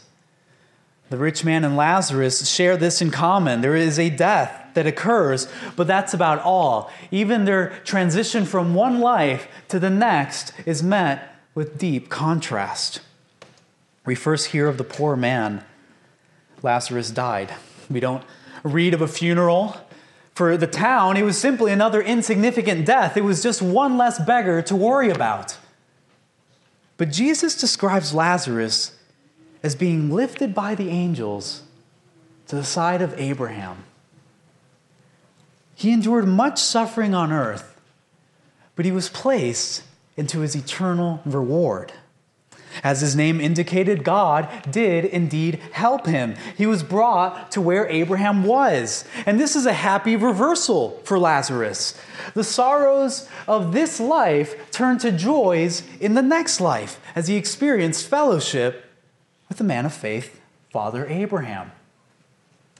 The 1.10 1.18
rich 1.18 1.46
man 1.46 1.64
and 1.64 1.78
Lazarus 1.78 2.50
share 2.50 2.76
this 2.76 3.02
in 3.02 3.12
common. 3.12 3.62
There 3.62 3.76
is 3.76 3.98
a 3.98 4.10
death 4.10 4.68
that 4.74 4.86
occurs, 4.86 5.48
but 5.76 5.88
that's 5.88 6.14
about 6.14 6.40
all. 6.40 6.92
Even 7.12 7.46
their 7.46 7.80
transition 7.86 8.46
from 8.46 8.76
one 8.76 9.00
life 9.00 9.48
to 9.70 9.80
the 9.80 9.90
next 9.90 10.52
is 10.66 10.84
met 10.84 11.34
with 11.56 11.78
deep 11.78 12.10
contrast. 12.10 13.00
We 14.06 14.16
first 14.16 14.48
hear 14.48 14.68
of 14.68 14.78
the 14.78 14.84
poor 14.84 15.16
man. 15.16 15.64
Lazarus 16.62 17.10
died. 17.10 17.54
We 17.90 18.00
don't 18.00 18.24
read 18.64 18.94
of 18.94 19.02
a 19.02 19.08
funeral. 19.08 19.78
For 20.38 20.56
the 20.56 20.68
town, 20.68 21.18
it 21.18 21.24
was 21.24 21.36
simply 21.36 21.72
another 21.72 22.00
insignificant 22.00 22.86
death. 22.86 23.18
It 23.18 23.24
was 23.24 23.42
just 23.42 23.60
one 23.60 23.98
less 23.98 24.24
beggar 24.24 24.62
to 24.62 24.76
worry 24.76 25.10
about. 25.10 25.58
But 26.98 27.10
Jesus 27.10 27.60
describes 27.60 28.14
Lazarus 28.14 28.96
as 29.64 29.74
being 29.74 30.12
lifted 30.12 30.54
by 30.54 30.76
the 30.76 30.90
angels 30.90 31.64
to 32.50 32.56
the 32.56 32.64
side 32.64 33.02
of 33.02 33.20
Abraham. 33.20 33.86
He 35.74 35.92
endured 35.92 36.28
much 36.28 36.60
suffering 36.60 37.16
on 37.16 37.32
earth, 37.32 37.76
but 38.76 38.86
he 38.86 38.92
was 38.92 39.10
placed 39.10 39.82
into 40.18 40.42
his 40.42 40.56
eternal 40.56 41.20
reward. 41.26 41.94
As 42.84 43.02
his 43.02 43.16
name 43.16 43.40
indicated, 43.42 44.04
God 44.04 44.50
did 44.70 45.06
indeed 45.06 45.60
help 45.72 46.06
him. 46.06 46.36
He 46.58 46.66
was 46.66 46.84
brought 46.84 47.52
to 47.52 47.62
where 47.62 47.88
Abraham 47.90 48.44
was. 48.44 49.06
And 49.26 49.40
this 49.40 49.56
is 49.56 49.66
a 49.66 49.74
happy 49.74 50.16
reversal 50.16 51.02
for 51.04 51.20
Lazarus. 51.20 52.00
The 52.34 52.44
sorrows 52.44 53.28
of 53.48 53.74
this 53.74 54.00
life 54.00 54.72
turned 54.72 55.00
to 55.02 55.12
joys 55.12 55.84
in 56.00 56.14
the 56.14 56.22
next 56.22 56.60
life 56.60 57.00
as 57.16 57.28
he 57.28 57.36
experienced 57.36 58.08
fellowship 58.08 58.86
with 59.50 59.58
the 59.58 59.64
man 59.64 59.86
of 59.86 59.94
faith, 59.94 60.40
Father 60.72 61.08
Abraham. 61.08 61.72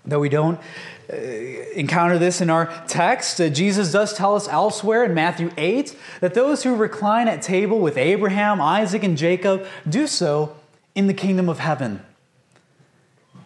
Though 0.08 0.22
we 0.22 0.30
don't 0.30 0.58
uh, 1.12 1.16
encounter 1.16 2.18
this 2.18 2.40
in 2.40 2.50
our 2.50 2.68
text, 2.88 3.42
uh, 3.42 3.50
Jesus 3.50 3.92
does 3.92 4.14
tell 4.14 4.36
us 4.36 4.48
elsewhere 4.48 5.04
in 5.04 5.14
Matthew 5.14 5.52
8 5.58 5.96
that 6.22 6.34
those 6.34 6.64
who 6.64 6.76
recline 6.76 7.28
at 7.28 7.42
table 7.42 7.80
with 7.80 7.98
Abraham, 7.98 8.62
Isaac, 8.62 9.04
and 9.04 9.18
Jacob 9.18 9.68
do 9.88 10.08
so 10.08 10.56
in 10.96 11.08
the 11.08 11.14
kingdom 11.14 11.50
of 11.50 11.60
heaven. 11.60 12.04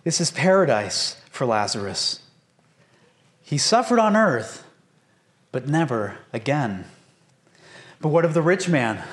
This 0.03 0.21
is 0.21 0.29
paradise 0.29 1.17
for 1.31 1.47
Lazarus. 1.47 2.19
He 3.41 3.57
suffered 3.57 3.99
on 3.99 4.15
earth, 4.15 4.63
but 5.51 5.67
never 5.67 6.19
again. 6.31 6.85
But 7.99 8.09
what 8.09 8.23
of 8.23 8.35
the 8.35 8.41
rich 8.43 8.69
man? 8.69 9.03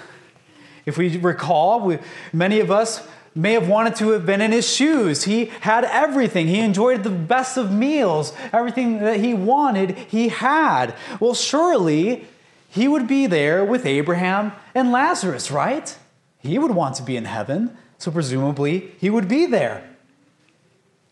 If 0.85 0.99
we 0.99 1.17
recall, 1.17 1.81
we, 1.81 1.99
many 2.33 2.61
of 2.61 2.71
us 2.71 3.07
may 3.39 3.53
have 3.53 3.69
wanted 3.69 3.95
to 3.95 4.11
have 4.11 4.27
been 4.27 4.41
in 4.41 4.51
his 4.51 4.69
shoes. 4.69 5.23
He 5.23 5.47
had 5.61 5.85
everything. 5.85 6.49
He 6.49 6.59
enjoyed 6.59 7.05
the 7.05 7.11
best 7.11 7.57
of 7.57 7.71
meals. 7.71 8.33
Everything 8.53 8.99
that 8.99 9.21
he 9.21 9.33
wanted, 9.33 9.97
he 9.97 10.29
had. 10.29 10.93
Well, 11.21 11.35
surely 11.35 12.27
he 12.69 12.89
would 12.89 13.07
be 13.07 13.29
there 13.29 13.65
with 13.65 13.87
Abraham 13.87 14.53
and 14.75 14.91
Lazarus, 14.91 15.53
right? 15.53 15.97
He 16.41 16.59
would 16.59 16.73
want 16.73 16.97
to 16.97 17.05
be 17.05 17.17
in 17.17 17.27
heaven, 17.27 17.77
so 17.97 18.11
presumably 18.11 18.93
he 18.99 19.09
would 19.09 19.29
be 19.29 19.47
there. 19.47 19.89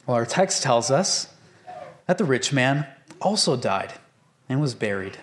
Well, 0.05 0.17
our 0.17 0.27
text 0.27 0.65
tells 0.65 0.91
us 0.91 1.33
that 2.07 2.19
the 2.19 2.25
rich 2.25 2.53
man 2.53 2.89
also 3.21 3.57
died 3.57 3.93
and 4.49 4.61
was 4.61 4.75
buried. 4.75 5.19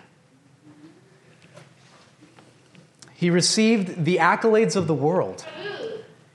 He 3.14 3.30
received 3.30 4.06
the 4.06 4.18
accolades 4.18 4.78
of 4.78 4.88
the 4.88 4.94
world. 4.94 5.46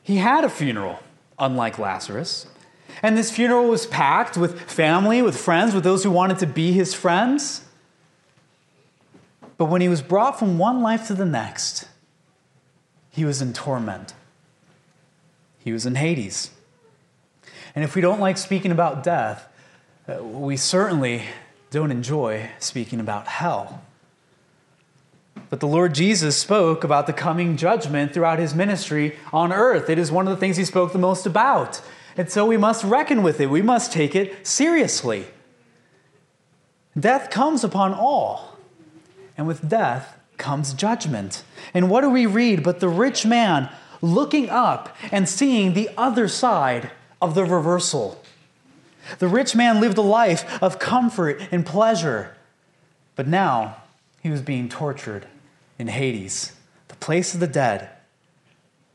He 0.08 0.16
had 0.16 0.42
a 0.42 0.48
funeral, 0.48 1.00
unlike 1.38 1.78
Lazarus. 1.78 2.46
And 3.02 3.14
this 3.14 3.30
funeral 3.30 3.68
was 3.68 3.84
packed 3.84 4.38
with 4.38 4.58
family, 4.62 5.20
with 5.20 5.36
friends, 5.36 5.74
with 5.74 5.84
those 5.84 6.02
who 6.02 6.10
wanted 6.10 6.38
to 6.38 6.46
be 6.46 6.72
his 6.72 6.94
friends. 6.94 7.62
But 9.58 9.66
when 9.66 9.82
he 9.82 9.88
was 9.90 10.00
brought 10.00 10.38
from 10.38 10.56
one 10.56 10.80
life 10.80 11.08
to 11.08 11.14
the 11.14 11.26
next, 11.26 11.86
he 13.10 13.26
was 13.26 13.42
in 13.42 13.52
torment. 13.52 14.14
He 15.58 15.72
was 15.72 15.84
in 15.84 15.96
Hades. 15.96 16.52
And 17.74 17.84
if 17.84 17.94
we 17.94 18.00
don't 18.00 18.18
like 18.18 18.38
speaking 18.38 18.72
about 18.72 19.02
death, 19.02 19.46
uh, 20.08 20.24
we 20.24 20.56
certainly 20.56 21.24
don't 21.70 21.90
enjoy 21.90 22.48
speaking 22.60 22.98
about 22.98 23.26
hell. 23.26 23.82
But 25.50 25.60
the 25.60 25.66
Lord 25.66 25.94
Jesus 25.94 26.36
spoke 26.36 26.84
about 26.84 27.06
the 27.06 27.12
coming 27.12 27.56
judgment 27.56 28.12
throughout 28.12 28.38
his 28.38 28.54
ministry 28.54 29.16
on 29.32 29.52
earth. 29.52 29.88
It 29.88 29.98
is 29.98 30.12
one 30.12 30.26
of 30.26 30.30
the 30.30 30.40
things 30.40 30.56
he 30.56 30.64
spoke 30.64 30.92
the 30.92 30.98
most 30.98 31.26
about. 31.26 31.80
And 32.16 32.30
so 32.30 32.44
we 32.44 32.56
must 32.56 32.84
reckon 32.84 33.22
with 33.22 33.40
it, 33.40 33.48
we 33.48 33.62
must 33.62 33.92
take 33.92 34.14
it 34.16 34.46
seriously. 34.46 35.26
Death 36.98 37.30
comes 37.30 37.62
upon 37.62 37.94
all, 37.94 38.56
and 39.36 39.46
with 39.46 39.68
death 39.68 40.18
comes 40.36 40.72
judgment. 40.74 41.44
And 41.72 41.88
what 41.90 42.00
do 42.00 42.10
we 42.10 42.26
read 42.26 42.62
but 42.62 42.80
the 42.80 42.88
rich 42.88 43.24
man 43.24 43.70
looking 44.02 44.50
up 44.50 44.96
and 45.12 45.28
seeing 45.28 45.74
the 45.74 45.90
other 45.96 46.26
side 46.26 46.90
of 47.22 47.34
the 47.34 47.44
reversal? 47.44 48.20
The 49.18 49.28
rich 49.28 49.54
man 49.54 49.80
lived 49.80 49.96
a 49.96 50.02
life 50.02 50.62
of 50.62 50.78
comfort 50.78 51.40
and 51.50 51.64
pleasure, 51.64 52.36
but 53.14 53.28
now 53.28 53.76
he 54.22 54.30
was 54.30 54.42
being 54.42 54.68
tortured 54.68 55.26
in 55.78 55.88
Hades, 55.88 56.52
the 56.88 56.96
place 56.96 57.34
of 57.34 57.40
the 57.40 57.46
dead, 57.46 57.90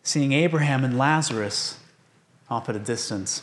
seeing 0.04 0.34
Abraham 0.34 0.84
and 0.84 0.98
Lazarus 0.98 1.80
off 2.50 2.70
at 2.70 2.76
a 2.76 2.80
distance. 2.80 3.42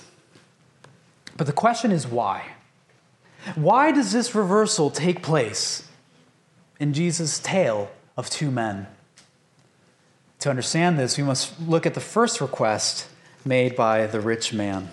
But 1.36 1.46
the 1.46 1.52
question 1.52 1.90
is 1.90 2.06
why? 2.06 2.44
Why 3.54 3.92
does 3.92 4.12
this 4.12 4.34
reversal 4.34 4.90
take 4.90 5.22
place 5.22 5.88
in 6.78 6.92
Jesus' 6.92 7.38
tale 7.38 7.90
of 8.16 8.28
two 8.28 8.50
men? 8.50 8.86
To 10.40 10.50
understand 10.50 10.98
this, 10.98 11.16
we 11.16 11.24
must 11.24 11.58
look 11.60 11.86
at 11.86 11.94
the 11.94 12.00
first 12.00 12.40
request 12.40 13.08
made 13.44 13.74
by 13.74 14.06
the 14.06 14.20
rich 14.20 14.52
man. 14.52 14.90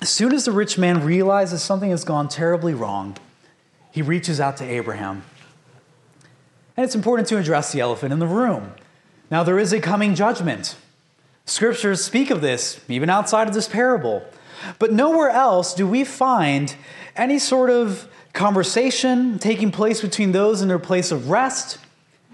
As 0.00 0.10
soon 0.10 0.32
as 0.32 0.44
the 0.44 0.52
rich 0.52 0.78
man 0.78 1.04
realizes 1.04 1.62
something 1.62 1.90
has 1.90 2.04
gone 2.04 2.28
terribly 2.28 2.74
wrong, 2.74 3.16
he 3.90 4.02
reaches 4.02 4.40
out 4.40 4.56
to 4.58 4.64
Abraham. 4.64 5.22
And 6.76 6.84
it's 6.84 6.94
important 6.94 7.28
to 7.28 7.38
address 7.38 7.72
the 7.72 7.80
elephant 7.80 8.12
in 8.12 8.18
the 8.18 8.26
room. 8.26 8.72
Now, 9.30 9.42
there 9.42 9.58
is 9.58 9.72
a 9.72 9.80
coming 9.80 10.14
judgment. 10.14 10.76
Scriptures 11.46 12.04
speak 12.04 12.30
of 12.30 12.40
this, 12.40 12.80
even 12.88 13.08
outside 13.08 13.48
of 13.48 13.54
this 13.54 13.68
parable. 13.68 14.22
But 14.78 14.92
nowhere 14.92 15.30
else 15.30 15.74
do 15.74 15.86
we 15.86 16.04
find 16.04 16.74
any 17.16 17.38
sort 17.38 17.70
of 17.70 18.08
conversation 18.32 19.38
taking 19.38 19.72
place 19.72 20.02
between 20.02 20.32
those 20.32 20.60
in 20.60 20.68
their 20.68 20.78
place 20.78 21.10
of 21.10 21.30
rest 21.30 21.78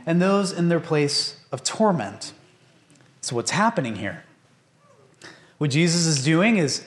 and 0.04 0.20
those 0.20 0.52
in 0.52 0.68
their 0.68 0.80
place 0.80 1.36
of 1.52 1.62
torment. 1.62 2.32
So, 3.20 3.36
what's 3.36 3.52
happening 3.52 3.96
here? 3.96 4.24
What 5.58 5.70
Jesus 5.70 6.06
is 6.06 6.24
doing 6.24 6.56
is 6.56 6.84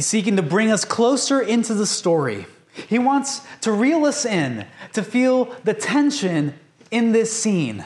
seeking 0.00 0.36
to 0.36 0.42
bring 0.42 0.70
us 0.70 0.84
closer 0.84 1.40
into 1.40 1.74
the 1.74 1.86
story 1.86 2.46
he 2.74 2.98
wants 2.98 3.42
to 3.60 3.72
reel 3.72 4.04
us 4.04 4.24
in, 4.24 4.66
to 4.94 5.02
feel 5.02 5.54
the 5.64 5.74
tension 5.74 6.54
in 6.90 7.12
this 7.12 7.32
scene. 7.32 7.84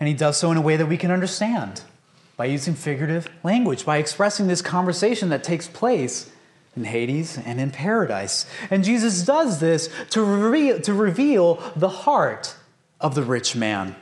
And 0.00 0.08
he 0.08 0.14
does 0.14 0.36
so 0.36 0.50
in 0.50 0.56
a 0.56 0.62
way 0.62 0.76
that 0.76 0.86
we 0.86 0.96
can 0.96 1.10
understand 1.10 1.82
by 2.36 2.46
using 2.46 2.74
figurative 2.74 3.28
language, 3.44 3.84
by 3.84 3.98
expressing 3.98 4.48
this 4.48 4.62
conversation 4.62 5.28
that 5.28 5.44
takes 5.44 5.68
place 5.68 6.30
in 6.74 6.84
Hades 6.84 7.38
and 7.38 7.60
in 7.60 7.70
paradise. 7.70 8.46
And 8.70 8.82
Jesus 8.82 9.22
does 9.22 9.60
this 9.60 9.88
to 10.10 10.24
reveal, 10.24 10.80
to 10.80 10.92
reveal 10.92 11.62
the 11.76 11.88
heart 11.88 12.56
of 13.00 13.14
the 13.14 13.22
rich 13.22 13.54
man. 13.54 13.94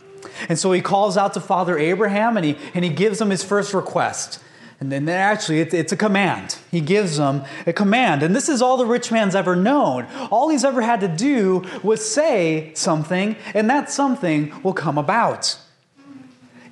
And 0.48 0.58
so 0.58 0.72
he 0.72 0.80
calls 0.80 1.16
out 1.18 1.34
to 1.34 1.40
Father 1.40 1.78
Abraham 1.78 2.36
and 2.36 2.46
he, 2.46 2.56
and 2.72 2.84
he 2.84 2.90
gives 2.90 3.20
him 3.20 3.28
his 3.28 3.42
first 3.42 3.74
request. 3.74 4.42
And 4.80 4.90
then 4.90 5.06
actually, 5.10 5.60
it's, 5.60 5.92
a 5.92 5.96
command. 5.96 6.56
He 6.70 6.80
gives 6.80 7.18
them 7.18 7.44
a 7.66 7.72
command. 7.72 8.22
And 8.22 8.34
this 8.34 8.48
is 8.48 8.62
all 8.62 8.78
the 8.78 8.86
rich 8.86 9.12
man's 9.12 9.34
ever 9.34 9.54
known. 9.54 10.06
All 10.30 10.48
he's 10.48 10.64
ever 10.64 10.80
had 10.80 11.00
to 11.00 11.08
do 11.08 11.64
was 11.82 12.10
say 12.10 12.72
something, 12.74 13.36
and 13.52 13.68
that 13.68 13.90
something 13.90 14.54
will 14.62 14.72
come 14.72 14.96
about. 14.96 15.58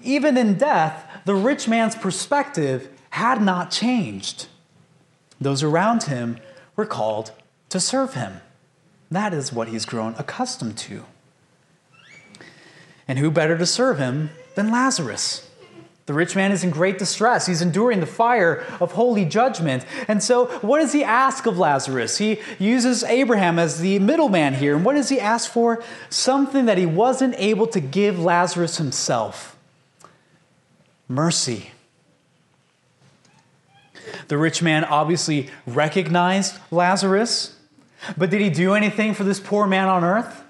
Even 0.03 0.39
in 0.39 0.55
death, 0.57 1.05
the 1.27 1.35
rich 1.35 1.69
man's 1.69 1.95
perspective 1.95 2.89
had 3.11 3.43
not 3.43 3.71
changed. 3.71 4.47
Those 5.39 5.63
around 5.63 6.05
him 6.05 6.39
were 6.77 6.87
called 6.87 7.33
to 7.69 7.79
serve 7.79 8.15
him. 8.15 8.41
That 9.11 9.35
is 9.35 9.53
what 9.53 9.69
he's 9.69 9.85
grown 9.85 10.15
accustomed 10.19 10.79
to. 10.79 11.05
And 13.07 13.19
who 13.19 13.31
better 13.31 13.59
to 13.59 13.67
serve 13.67 13.99
him 13.99 14.31
than 14.55 14.71
Lazarus? 14.71 15.48
The 16.09 16.15
rich 16.15 16.35
man 16.35 16.53
is 16.53 16.65
in 16.65 16.71
great 16.71 16.97
distress. 16.99 17.45
He's 17.45 17.61
enduring 17.61 18.01
the 18.01 18.07
fire 18.07 18.65
of 18.81 18.93
holy 18.93 19.27
judgment. 19.27 19.85
And 20.09 20.23
so, 20.23 20.47
what 20.63 20.79
does 20.79 20.95
he 20.95 21.05
ask 21.05 21.45
of 21.45 21.59
Lazarus? 21.59 22.17
He 22.17 22.41
uses 22.59 23.05
Abraham 23.05 23.59
as 23.59 23.81
the 23.81 23.99
middleman 23.99 24.55
here. 24.55 24.75
And 24.75 24.87
what 24.87 24.95
does 24.95 25.11
he 25.11 25.21
ask 25.21 25.51
for? 25.51 25.85
Something 26.09 26.65
that 26.65 26.79
he 26.79 26.87
wasn't 26.87 27.35
able 27.37 27.67
to 27.67 27.79
give 27.79 28.19
Lazarus 28.19 28.79
himself 28.79 29.55
mercy. 31.09 31.73
The 34.29 34.39
rich 34.39 34.63
man 34.63 34.85
obviously 34.85 35.51
recognized 35.67 36.59
Lazarus, 36.71 37.55
but 38.17 38.31
did 38.31 38.41
he 38.41 38.49
do 38.49 38.73
anything 38.73 39.13
for 39.13 39.25
this 39.25 39.41
poor 39.41 39.67
man 39.67 39.89
on 39.89 40.05
earth? 40.05 40.43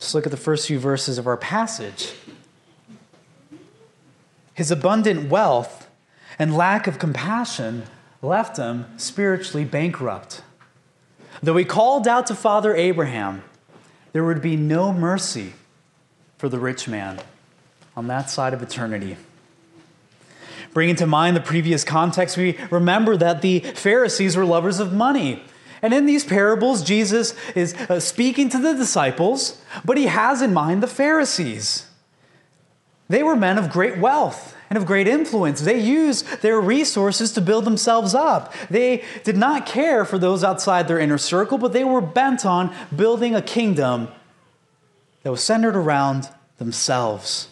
Just 0.00 0.12
look 0.12 0.26
at 0.26 0.32
the 0.32 0.36
first 0.36 0.66
few 0.66 0.80
verses 0.80 1.18
of 1.18 1.28
our 1.28 1.36
passage. 1.36 2.14
His 4.60 4.70
abundant 4.70 5.30
wealth 5.30 5.88
and 6.38 6.54
lack 6.54 6.86
of 6.86 6.98
compassion 6.98 7.84
left 8.20 8.58
him 8.58 8.84
spiritually 8.98 9.64
bankrupt. 9.64 10.42
Though 11.42 11.56
he 11.56 11.64
called 11.64 12.06
out 12.06 12.26
to 12.26 12.34
Father 12.34 12.76
Abraham, 12.76 13.42
there 14.12 14.22
would 14.22 14.42
be 14.42 14.56
no 14.56 14.92
mercy 14.92 15.54
for 16.36 16.50
the 16.50 16.58
rich 16.58 16.86
man 16.86 17.20
on 17.96 18.06
that 18.08 18.28
side 18.28 18.52
of 18.52 18.62
eternity. 18.62 19.16
Bringing 20.74 20.96
to 20.96 21.06
mind 21.06 21.38
the 21.38 21.40
previous 21.40 21.82
context, 21.82 22.36
we 22.36 22.58
remember 22.70 23.16
that 23.16 23.40
the 23.40 23.60
Pharisees 23.60 24.36
were 24.36 24.44
lovers 24.44 24.78
of 24.78 24.92
money. 24.92 25.42
And 25.80 25.94
in 25.94 26.04
these 26.04 26.26
parables, 26.26 26.84
Jesus 26.84 27.34
is 27.54 27.72
uh, 27.88 27.98
speaking 27.98 28.50
to 28.50 28.58
the 28.58 28.74
disciples, 28.74 29.58
but 29.86 29.96
he 29.96 30.04
has 30.04 30.42
in 30.42 30.52
mind 30.52 30.82
the 30.82 30.86
Pharisees. 30.86 31.86
They 33.10 33.24
were 33.24 33.34
men 33.34 33.58
of 33.58 33.70
great 33.70 33.98
wealth 33.98 34.56
and 34.70 34.76
of 34.76 34.86
great 34.86 35.08
influence. 35.08 35.62
They 35.62 35.80
used 35.80 36.42
their 36.42 36.60
resources 36.60 37.32
to 37.32 37.40
build 37.40 37.64
themselves 37.64 38.14
up. 38.14 38.54
They 38.70 39.02
did 39.24 39.36
not 39.36 39.66
care 39.66 40.04
for 40.04 40.16
those 40.16 40.44
outside 40.44 40.86
their 40.86 41.00
inner 41.00 41.18
circle, 41.18 41.58
but 41.58 41.72
they 41.72 41.82
were 41.82 42.00
bent 42.00 42.46
on 42.46 42.72
building 42.94 43.34
a 43.34 43.42
kingdom 43.42 44.06
that 45.24 45.32
was 45.32 45.42
centered 45.42 45.74
around 45.74 46.28
themselves. 46.58 47.48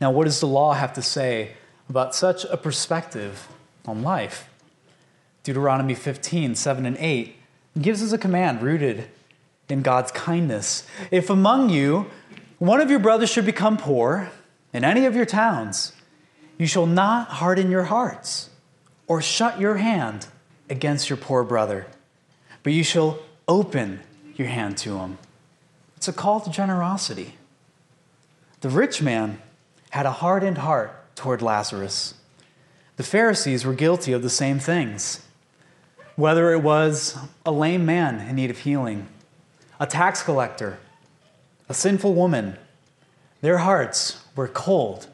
Now, 0.00 0.10
what 0.10 0.24
does 0.24 0.40
the 0.40 0.48
law 0.48 0.72
have 0.72 0.92
to 0.94 1.02
say 1.02 1.52
about 1.88 2.16
such 2.16 2.44
a 2.46 2.56
perspective 2.56 3.46
on 3.86 4.02
life? 4.02 4.48
Deuteronomy 5.44 5.94
15, 5.94 6.56
7 6.56 6.84
and 6.84 6.96
8 6.96 7.36
gives 7.80 8.02
us 8.02 8.12
a 8.12 8.18
command 8.18 8.60
rooted 8.60 9.04
in 9.68 9.82
God's 9.82 10.10
kindness. 10.10 10.84
If 11.12 11.30
among 11.30 11.70
you 11.70 12.10
one 12.62 12.80
of 12.80 12.90
your 12.90 13.00
brothers 13.00 13.28
should 13.28 13.44
become 13.44 13.76
poor 13.76 14.30
in 14.72 14.84
any 14.84 15.04
of 15.04 15.16
your 15.16 15.24
towns, 15.24 15.92
you 16.58 16.64
shall 16.64 16.86
not 16.86 17.26
harden 17.26 17.72
your 17.72 17.82
hearts 17.82 18.50
or 19.08 19.20
shut 19.20 19.58
your 19.58 19.78
hand 19.78 20.28
against 20.70 21.10
your 21.10 21.16
poor 21.16 21.42
brother, 21.42 21.88
but 22.62 22.72
you 22.72 22.84
shall 22.84 23.18
open 23.48 23.98
your 24.36 24.46
hand 24.46 24.78
to 24.78 24.96
him. 24.96 25.18
It's 25.96 26.06
a 26.06 26.12
call 26.12 26.40
to 26.40 26.50
generosity. 26.50 27.34
The 28.60 28.68
rich 28.68 29.02
man 29.02 29.42
had 29.90 30.06
a 30.06 30.12
hardened 30.12 30.58
heart 30.58 31.16
toward 31.16 31.42
Lazarus. 31.42 32.14
The 32.94 33.02
Pharisees 33.02 33.66
were 33.66 33.74
guilty 33.74 34.12
of 34.12 34.22
the 34.22 34.30
same 34.30 34.60
things. 34.60 35.26
Whether 36.14 36.52
it 36.52 36.62
was 36.62 37.18
a 37.44 37.50
lame 37.50 37.84
man 37.84 38.20
in 38.20 38.36
need 38.36 38.50
of 38.50 38.58
healing, 38.58 39.08
a 39.80 39.86
tax 39.88 40.22
collector, 40.22 40.78
a 41.72 41.74
sinful 41.74 42.12
woman, 42.12 42.58
their 43.42 43.58
hearts 43.58 44.24
were 44.34 44.48
cold 44.48 45.08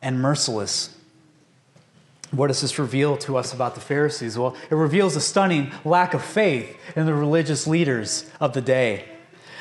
and 0.00 0.20
merciless. 0.20 0.94
What 2.30 2.48
does 2.48 2.60
this 2.60 2.78
reveal 2.78 3.16
to 3.18 3.36
us 3.36 3.52
about 3.52 3.74
the 3.74 3.80
Pharisees? 3.80 4.38
Well, 4.38 4.54
it 4.70 4.74
reveals 4.74 5.16
a 5.16 5.20
stunning 5.20 5.72
lack 5.84 6.14
of 6.14 6.22
faith 6.22 6.78
in 6.94 7.06
the 7.06 7.14
religious 7.14 7.66
leaders 7.66 8.30
of 8.40 8.52
the 8.52 8.60
day. 8.60 9.06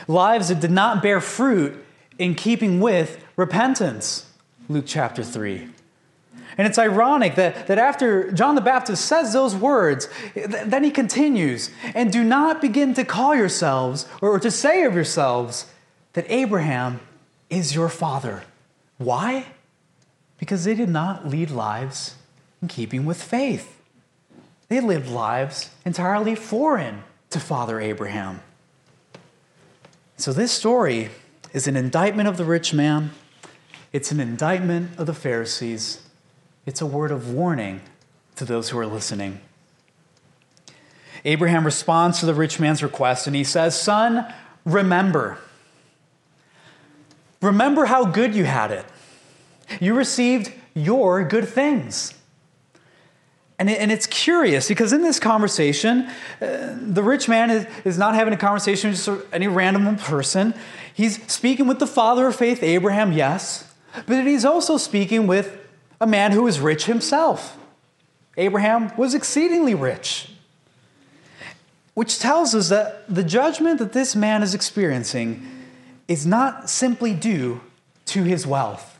Lives 0.08 0.50
that 0.50 0.60
did 0.60 0.72
not 0.72 1.02
bear 1.02 1.22
fruit 1.22 1.84
in 2.20 2.36
keeping 2.36 2.80
with 2.80 3.24
repentance. 3.36 4.30
Luke 4.68 4.86
chapter 4.86 5.24
3. 5.24 5.70
And 6.58 6.68
it's 6.68 6.78
ironic 6.78 7.36
that, 7.36 7.68
that 7.68 7.78
after 7.78 8.32
John 8.32 8.56
the 8.56 8.62
Baptist 8.62 9.06
says 9.06 9.32
those 9.32 9.56
words, 9.56 10.10
then 10.36 10.84
he 10.84 10.92
continues, 10.92 11.70
and 11.94 12.12
do 12.12 12.24
not 12.24 12.62
begin 12.62 12.94
to 12.96 13.06
call 13.06 13.36
yourselves 13.36 14.08
or 14.22 14.40
to 14.40 14.50
say 14.50 14.84
of 14.84 14.96
yourselves 14.96 15.68
that 16.14 16.26
Abraham 16.30 17.00
is 17.50 17.76
your 17.76 17.90
father. 17.90 18.44
Why? 18.98 19.46
Because 20.38 20.64
they 20.64 20.76
did 20.76 20.90
not 20.90 21.28
lead 21.28 21.50
lives 21.50 22.16
in 22.62 22.68
keeping 22.68 23.06
with 23.06 23.22
faith. 23.22 23.82
They 24.70 24.80
lived 24.80 25.10
lives 25.10 25.70
entirely 25.86 26.36
foreign 26.36 27.04
to 27.30 27.40
Father 27.40 27.80
Abraham. 27.80 28.42
So, 30.18 30.34
this 30.34 30.52
story 30.52 31.10
is 31.54 31.68
an 31.68 31.78
indictment 31.78 32.28
of 32.28 32.38
the 32.38 32.46
rich 32.46 32.74
man, 32.74 33.12
it's 33.94 34.12
an 34.12 34.20
indictment 34.20 34.98
of 35.00 35.06
the 35.06 35.14
Pharisees, 35.14 36.02
it's 36.66 36.82
a 36.82 36.86
word 36.86 37.12
of 37.12 37.32
warning 37.32 37.82
to 38.36 38.46
those 38.46 38.70
who 38.70 38.80
are 38.80 38.86
listening. 38.86 39.40
Abraham 41.24 41.66
responds 41.66 42.20
to 42.20 42.26
the 42.26 42.34
rich 42.34 42.60
man's 42.60 42.84
request 42.84 43.28
and 43.28 43.36
he 43.36 43.44
says, 43.44 43.80
Son, 43.80 44.34
remember. 44.66 45.38
Remember 47.42 47.86
how 47.86 48.06
good 48.06 48.34
you 48.34 48.46
had 48.46 48.72
it. 48.72 48.86
You 49.80 49.94
received 49.94 50.52
your 50.74 51.24
good 51.24 51.48
things. 51.48 52.14
And, 53.60 53.70
and 53.70 53.92
it's 53.92 54.06
curious 54.06 54.68
because 54.68 54.94
in 54.94 55.02
this 55.02 55.20
conversation, 55.20 56.10
uh, 56.42 56.76
the 56.80 57.02
rich 57.02 57.28
man 57.28 57.68
is, 57.86 57.98
not 57.98 58.14
having 58.14 58.34
a 58.34 58.38
conversation 58.38 58.92
with 58.92 59.04
just 59.04 59.34
any 59.34 59.48
random 59.48 59.96
person. 59.96 60.54
He's 60.94 61.32
speaking 61.32 61.68
with 61.68 61.80
the 61.80 61.88
father 61.88 62.28
of 62.28 62.36
faith, 62.36 62.62
Abraham, 62.62 63.12
yes, 63.12 63.72
but 64.06 64.26
he's 64.28 64.46
also 64.46 64.78
speaking 64.78 65.26
with 65.26 65.58
a 66.00 66.06
man 66.06 66.32
who 66.32 66.46
is 66.46 66.60
rich 66.60 66.86
himself. 66.86 67.58
Abraham 68.38 68.96
was 68.96 69.16
exceedingly 69.16 69.74
rich, 69.74 70.30
which 71.96 72.20
tells 72.20 72.54
us 72.54 72.70
that 72.70 73.04
the 73.12 73.24
judgment 73.24 73.80
that 73.80 73.94
this 73.94 74.16
man 74.16 74.44
is 74.44 74.54
experiencing 74.54 75.57
is 76.08 76.26
not 76.26 76.70
simply 76.70 77.14
due 77.14 77.62
to 78.06 78.24
his 78.24 78.48
wealth. 78.48 78.98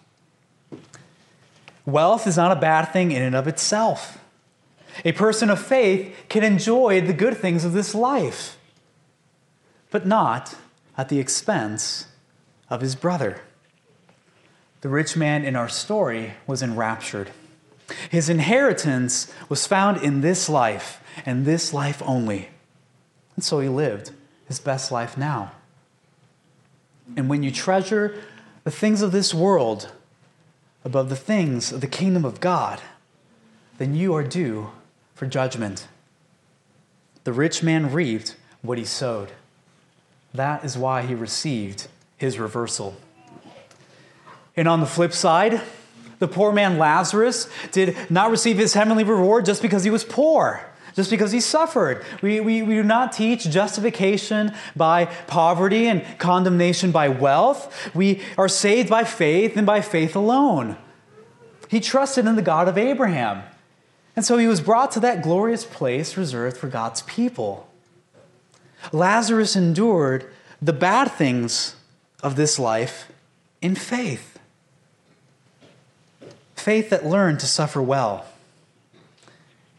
Wealth 1.86 2.28
is 2.28 2.36
not 2.36 2.52
a 2.52 2.60
bad 2.60 2.92
thing 2.92 3.12
in 3.12 3.22
and 3.22 3.36
of 3.36 3.48
itself. 3.48 4.20
A 5.06 5.14
person 5.14 5.50
of 5.50 5.62
faith 5.62 6.14
can 6.28 6.44
enjoy 6.44 7.02
the 7.02 7.14
good 7.14 7.38
things 7.38 7.64
of 7.64 7.74
this 7.74 7.96
life, 7.96 8.58
but 9.90 10.06
not 10.06 10.56
at 10.98 11.10
the 11.10 11.20
expense 11.20 12.08
of 12.70 12.82
his 12.82 12.96
brother. 12.96 13.42
The 14.82 14.90
rich 14.90 15.16
man 15.16 15.46
in 15.46 15.56
our 15.56 15.70
story 15.70 16.34
was 16.46 16.62
enraptured. 16.62 17.32
His 18.10 18.30
inheritance 18.30 19.32
was 19.48 19.66
found 19.66 20.02
in 20.02 20.22
this 20.22 20.50
life 20.50 21.02
and 21.26 21.46
this 21.46 21.74
life 21.74 22.02
only. 22.06 22.50
And 23.36 23.46
so 23.46 23.60
he 23.60 23.70
lived 23.70 24.12
his 24.48 24.60
best 24.60 24.92
life 24.92 25.18
now. 25.18 25.54
And 27.16 27.30
when 27.30 27.44
you 27.44 27.52
treasure 27.52 28.22
the 28.64 28.72
things 28.72 29.02
of 29.02 29.12
this 29.12 29.34
world 29.34 29.92
above 30.84 31.10
the 31.10 31.16
things 31.16 31.72
of 31.72 31.82
the 31.82 31.88
kingdom 31.88 32.26
of 32.26 32.40
God, 32.40 32.82
then 33.78 33.96
you 33.96 34.14
are 34.14 34.24
due 34.24 34.72
for 35.16 35.26
judgment. 35.26 35.88
The 37.24 37.34
rich 37.34 37.64
man 37.64 37.92
reaped 37.92 38.36
what 38.62 38.78
he 38.78 38.86
sowed. 38.86 39.32
That 40.34 40.64
is 40.64 40.78
why 40.78 41.02
he 41.02 41.16
received 41.16 41.88
his 42.18 42.40
reversal. 42.40 42.96
And 44.56 44.68
on 44.68 44.80
the 44.80 44.86
flip 44.86 45.14
side, 45.14 45.62
The 46.20 46.28
poor 46.28 46.52
man 46.52 46.78
Lazarus 46.78 47.48
did 47.72 47.96
not 48.10 48.32
receive 48.32 48.58
his 48.58 48.74
heavenly 48.74 49.04
reward 49.04 49.46
just 49.46 49.62
because 49.62 49.84
he 49.84 49.90
was 49.90 50.04
poor, 50.04 50.67
just 50.98 51.12
because 51.12 51.32
he 51.32 51.40
suffered. 51.40 52.04
We, 52.24 52.40
we, 52.40 52.64
we 52.64 52.74
do 52.74 52.82
not 52.82 53.14
teach 53.14 53.44
justification 53.44 54.52
by 54.76 55.06
poverty 55.28 55.86
and 55.86 56.04
condemnation 56.18 56.92
by 56.92 57.08
wealth. 57.08 57.94
We 57.94 58.24
are 58.36 58.50
saved 58.50 58.90
by 58.90 59.04
faith 59.04 59.56
and 59.56 59.66
by 59.68 59.82
faith 59.82 60.16
alone. 60.16 60.76
He 61.68 61.80
trusted 61.80 62.26
in 62.26 62.36
the 62.36 62.42
God 62.42 62.68
of 62.68 62.80
Abraham. 62.80 63.44
And 64.16 64.26
so 64.26 64.40
he 64.40 64.48
was 64.48 64.60
brought 64.60 64.90
to 64.94 65.00
that 65.02 65.22
glorious 65.22 65.66
place 65.66 66.18
reserved 66.18 66.58
for 66.58 66.68
God's 66.68 67.04
people. 67.04 67.70
Lazarus 68.92 69.56
endured 69.56 70.28
the 70.60 70.74
bad 70.74 71.12
things 71.12 71.76
of 72.24 72.38
this 72.38 72.58
life 72.58 73.12
in 73.62 73.76
faith. 73.76 74.40
Faith 76.56 76.90
that 76.90 77.06
learned 77.06 77.40
to 77.42 77.46
suffer 77.46 77.84
well. 77.84 78.26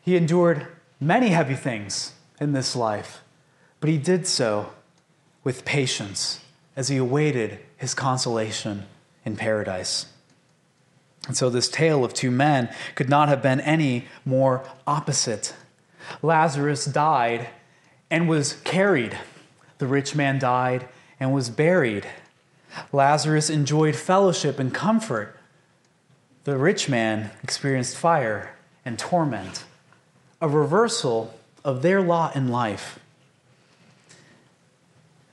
He 0.04 0.14
endured 0.14 0.68
many 1.00 1.28
heavy 1.28 1.54
things 1.54 2.12
in 2.40 2.52
this 2.52 2.74
life, 2.74 3.22
but 3.80 3.90
he 3.90 3.98
did 3.98 4.26
so 4.26 4.70
with 5.44 5.64
patience 5.64 6.40
as 6.76 6.88
he 6.88 6.96
awaited 6.96 7.58
his 7.76 7.94
consolation 7.94 8.84
in 9.24 9.36
paradise. 9.36 10.06
And 11.26 11.36
so, 11.36 11.50
this 11.50 11.68
tale 11.68 12.04
of 12.04 12.14
two 12.14 12.30
men 12.30 12.72
could 12.94 13.08
not 13.08 13.28
have 13.28 13.42
been 13.42 13.60
any 13.60 14.06
more 14.24 14.64
opposite. 14.86 15.54
Lazarus 16.22 16.84
died 16.84 17.48
and 18.10 18.28
was 18.28 18.54
carried, 18.64 19.18
the 19.78 19.86
rich 19.86 20.14
man 20.14 20.38
died 20.38 20.88
and 21.20 21.32
was 21.32 21.50
buried. 21.50 22.06
Lazarus 22.92 23.50
enjoyed 23.50 23.96
fellowship 23.96 24.58
and 24.58 24.72
comfort. 24.72 25.36
The 26.44 26.56
rich 26.56 26.88
man 26.88 27.30
experienced 27.42 27.96
fire 27.96 28.54
and 28.84 28.98
torment, 28.98 29.64
a 30.40 30.48
reversal 30.48 31.34
of 31.64 31.82
their 31.82 32.00
lot 32.00 32.36
in 32.36 32.48
life. 32.48 32.98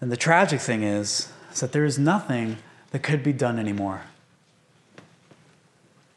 And 0.01 0.11
the 0.11 0.17
tragic 0.17 0.59
thing 0.59 0.83
is, 0.83 1.31
is 1.53 1.59
that 1.61 1.71
there 1.71 1.85
is 1.85 1.97
nothing 1.97 2.57
that 2.91 3.03
could 3.03 3.23
be 3.23 3.33
done 3.33 3.59
anymore. 3.59 4.01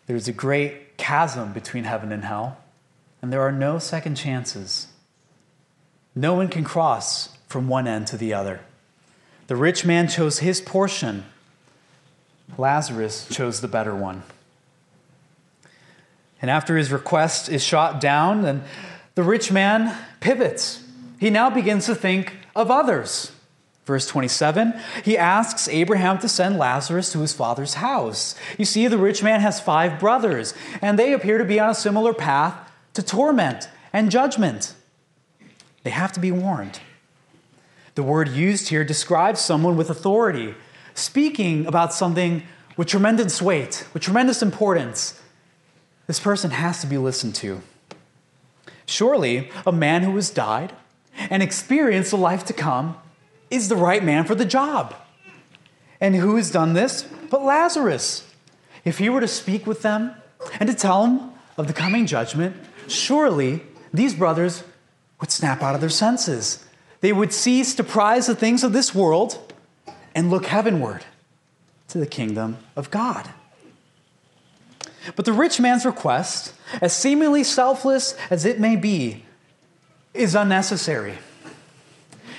There's 0.07 0.29
a 0.29 0.33
great 0.33 0.97
chasm 0.97 1.53
between 1.53 1.85
heaven 1.85 2.13
and 2.13 2.25
hell, 2.25 2.59
and 3.21 3.33
there 3.33 3.43
are 3.43 3.53
no 3.53 3.79
second 3.79 4.17
chances. 4.17 4.89
No 6.15 6.35
one 6.35 6.49
can 6.49 6.65
cross 6.65 7.37
from 7.47 7.69
one 7.69 7.87
end 7.87 8.07
to 8.09 8.17
the 8.17 8.33
other. 8.33 8.61
The 9.47 9.57
rich 9.57 9.85
man 9.85 10.09
chose 10.09 10.41
his 10.41 10.61
portion, 10.61 11.25
Lazarus 12.57 13.29
chose 13.29 13.61
the 13.61 13.69
better 13.69 13.95
one. 13.95 14.23
And 16.41 16.51
after 16.51 16.77
his 16.77 16.93
request 16.93 17.49
is 17.49 17.65
shot 17.65 18.01
down, 18.01 18.43
then 18.43 18.63
the 19.15 19.23
rich 19.23 19.51
man 19.51 19.97
pivots. 20.21 20.85
He 21.19 21.31
now 21.31 21.51
begins 21.51 21.87
to 21.87 21.95
think 21.95 22.37
of 22.55 22.71
others. 22.71 23.33
Verse 23.85 24.07
27, 24.07 24.75
he 25.03 25.17
asks 25.17 25.67
Abraham 25.67 26.19
to 26.19 26.29
send 26.29 26.59
Lazarus 26.59 27.11
to 27.13 27.21
his 27.21 27.33
father's 27.33 27.75
house. 27.75 28.35
You 28.59 28.67
see, 28.67 28.87
the 28.87 28.99
rich 28.99 29.23
man 29.23 29.41
has 29.41 29.61
five 29.61 29.99
brothers, 29.99 30.53
and 30.83 30.99
they 30.99 31.15
appear 31.15 31.39
to 31.39 31.45
be 31.45 31.59
on 31.59 31.71
a 31.71 31.75
similar 31.75 32.13
path 32.13 32.71
to 32.93 33.03
torment 33.03 33.71
and 33.93 34.11
judgment. 34.11 34.75
They 35.85 35.91
have 35.91 36.13
to 36.13 36.21
be 36.21 36.31
warned. 36.31 36.81
The 37.95 38.03
word 38.03 38.29
used 38.29 38.69
here 38.69 38.85
describes 38.85 39.41
someone 39.41 39.77
with 39.77 39.89
authority, 39.89 40.55
speaking 40.95 41.65
about 41.65 41.95
something 41.95 42.43
with 42.77 42.89
tremendous 42.89 43.41
weight, 43.41 43.87
with 43.95 44.03
tremendous 44.03 44.43
importance. 44.43 45.19
This 46.09 46.19
person 46.19 46.51
has 46.51 46.81
to 46.81 46.89
be 46.89 46.99
listened 46.99 47.37
to. 47.37 47.63
Surely, 48.87 49.53
a 49.65 49.71
man 49.71 50.03
who 50.03 50.17
has 50.17 50.31
died 50.31 50.73
and 51.31 51.41
experienced 51.41 52.13
a 52.13 52.17
life 52.17 52.45
to 52.47 52.53
come 52.53 52.97
is 53.49 53.69
the 53.69 53.77
right 53.77 54.03
man 54.03 54.25
for 54.25 54.35
the 54.35 54.45
job. 54.45 54.97
And 56.01 56.17
who 56.17 56.35
has 56.35 56.51
done 56.51 56.73
this 56.73 57.05
but 57.31 57.45
Lazarus? 57.45 58.27
If 58.85 58.99
he 58.99 59.09
were 59.09 59.21
to 59.21 59.29
speak 59.29 59.69
with 59.69 59.83
them 59.83 60.15
and 60.59 60.69
to 60.69 60.75
tell 60.75 61.05
them 61.05 61.31
of 61.57 61.69
the 61.69 61.73
coming 61.73 62.07
judgment, 62.07 62.57
surely 62.89 63.63
these 63.95 64.15
brothers 64.15 64.65
would 65.21 65.31
snap 65.31 65.63
out 65.63 65.77
of 65.77 65.81
their 65.81 65.89
senses 65.89 66.65
they 67.01 67.13
would 67.13 67.33
cease 67.33 67.75
to 67.77 67.85
prize 67.85 68.27
the 68.27 68.35
things 68.35 68.65
of 68.65 68.73
this 68.73 68.95
world 68.95 69.53
and 70.15 70.31
look 70.31 70.47
heavenward 70.47 71.05
to 71.89 71.99
the 71.99 72.07
kingdom 72.07 72.59
of 72.77 72.91
God. 72.91 73.31
But 75.17 75.25
the 75.25 75.33
rich 75.33 75.61
man's 75.61 75.85
request, 75.85 76.53
as 76.81 76.93
seemingly 76.93 77.45
selfless 77.45 78.15
as 78.31 78.45
it 78.45 78.61
may 78.61 78.77
be, 78.77 79.25
is 80.15 80.35
unnecessary. 80.35 81.19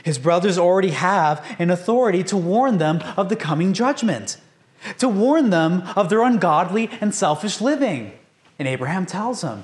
His 0.03 0.17
brothers 0.17 0.57
already 0.57 0.91
have 0.91 1.45
an 1.59 1.69
authority 1.69 2.23
to 2.25 2.37
warn 2.37 2.77
them 2.77 3.01
of 3.17 3.29
the 3.29 3.35
coming 3.35 3.73
judgment, 3.73 4.37
to 4.97 5.09
warn 5.09 5.49
them 5.49 5.83
of 5.95 6.09
their 6.09 6.23
ungodly 6.23 6.89
and 7.01 7.13
selfish 7.13 7.61
living. 7.61 8.13
And 8.57 8.67
Abraham 8.67 9.05
tells 9.05 9.41
them 9.41 9.63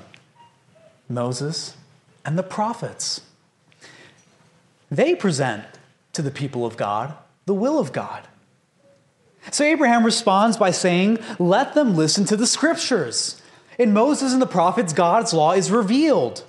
Moses 1.08 1.76
and 2.24 2.38
the 2.38 2.42
prophets. 2.42 3.22
They 4.90 5.14
present 5.14 5.64
to 6.12 6.22
the 6.22 6.30
people 6.30 6.64
of 6.64 6.76
God 6.76 7.14
the 7.46 7.54
will 7.54 7.78
of 7.78 7.92
God. 7.92 8.26
So 9.50 9.64
Abraham 9.64 10.04
responds 10.04 10.56
by 10.56 10.70
saying, 10.70 11.18
Let 11.38 11.74
them 11.74 11.96
listen 11.96 12.24
to 12.26 12.36
the 12.36 12.46
scriptures. 12.46 13.40
In 13.78 13.92
Moses 13.92 14.32
and 14.32 14.42
the 14.42 14.46
prophets, 14.46 14.92
God's 14.92 15.32
law 15.32 15.52
is 15.52 15.70
revealed. 15.70 16.44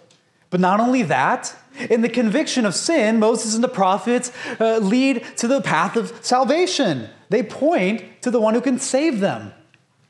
But 0.50 0.60
not 0.60 0.80
only 0.80 1.04
that, 1.04 1.56
in 1.90 2.02
the 2.02 2.10
conviction 2.10 2.66
of 2.66 2.74
sin, 2.74 3.20
Moses 3.20 3.54
and 3.54 3.64
the 3.64 3.68
prophets 3.68 4.32
uh, 4.60 4.78
lead 4.78 5.26
to 5.38 5.48
the 5.48 5.62
path 5.62 5.96
of 5.96 6.14
salvation. 6.26 7.10
They 7.30 7.44
point 7.44 8.22
to 8.22 8.32
the 8.32 8.40
one 8.40 8.54
who 8.54 8.62
can 8.62 8.80
save 8.80 9.20
them 9.20 9.54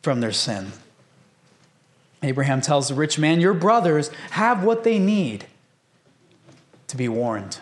from 0.02 0.22
their 0.22 0.32
sin. 0.32 0.72
Abraham 2.24 2.62
tells 2.62 2.88
the 2.88 2.94
rich 2.94 3.20
man, 3.20 3.42
Your 3.42 3.54
brothers 3.54 4.10
have 4.32 4.64
what 4.64 4.84
they 4.84 5.00
need 5.00 5.46
to 6.88 6.98
be 6.98 7.10
warned. 7.10 7.60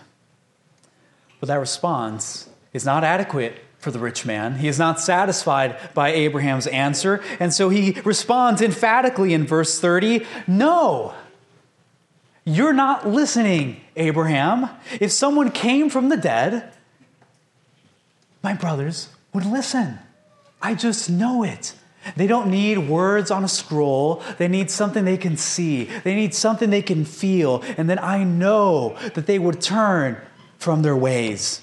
But 1.39 1.47
that 1.47 1.59
response 1.59 2.49
is 2.73 2.85
not 2.85 3.03
adequate 3.03 3.59
for 3.85 3.91
the 3.91 3.99
rich 3.99 4.25
man. 4.25 4.55
He 4.55 4.67
is 4.67 4.79
not 4.79 4.99
satisfied 4.99 5.77
by 5.93 6.09
Abraham's 6.09 6.65
answer. 6.65 7.23
And 7.39 7.53
so 7.53 7.69
he 7.69 8.01
responds 8.03 8.59
emphatically 8.63 9.31
in 9.31 9.45
verse 9.45 9.79
30 9.79 10.25
No, 10.47 11.13
you're 12.45 12.73
not 12.73 13.07
listening, 13.07 13.79
Abraham. 13.95 14.71
If 14.99 15.11
someone 15.11 15.51
came 15.51 15.91
from 15.91 16.09
the 16.09 16.17
dead, 16.17 16.73
my 18.41 18.55
brothers 18.55 19.09
would 19.33 19.45
listen. 19.45 19.99
I 20.63 20.73
just 20.73 21.07
know 21.07 21.43
it. 21.43 21.75
They 22.15 22.25
don't 22.25 22.49
need 22.49 22.89
words 22.89 23.29
on 23.29 23.43
a 23.43 23.47
scroll. 23.47 24.23
They 24.39 24.47
need 24.47 24.71
something 24.71 25.05
they 25.05 25.17
can 25.17 25.37
see. 25.37 25.83
They 26.03 26.15
need 26.15 26.33
something 26.33 26.71
they 26.71 26.81
can 26.81 27.05
feel. 27.05 27.63
And 27.77 27.87
then 27.87 27.99
I 27.99 28.23
know 28.23 28.97
that 29.13 29.27
they 29.27 29.37
would 29.37 29.61
turn 29.61 30.17
from 30.57 30.81
their 30.81 30.95
ways. 30.95 31.61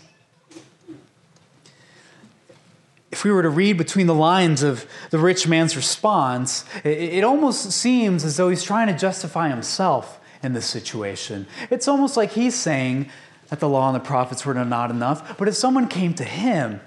If 3.12 3.24
we 3.24 3.30
were 3.30 3.42
to 3.42 3.50
read 3.50 3.76
between 3.76 4.06
the 4.06 4.14
lines 4.14 4.62
of 4.62 4.86
the 5.10 5.18
rich 5.18 5.46
man's 5.46 5.76
response, 5.76 6.64
it 6.82 7.22
almost 7.22 7.70
seems 7.70 8.24
as 8.24 8.38
though 8.38 8.48
he's 8.48 8.64
trying 8.64 8.88
to 8.88 8.98
justify 8.98 9.50
himself 9.50 10.18
in 10.42 10.54
this 10.54 10.66
situation. 10.66 11.46
It's 11.70 11.86
almost 11.86 12.16
like 12.16 12.32
he's 12.32 12.54
saying 12.54 13.10
that 13.48 13.60
the 13.60 13.68
law 13.68 13.86
and 13.88 13.94
the 13.94 14.00
prophets 14.00 14.46
were 14.46 14.54
not 14.54 14.90
enough, 14.90 15.36
but 15.36 15.46
if 15.46 15.54
someone 15.54 15.88
came 15.88 16.14
to 16.14 16.24
him, 16.24 16.80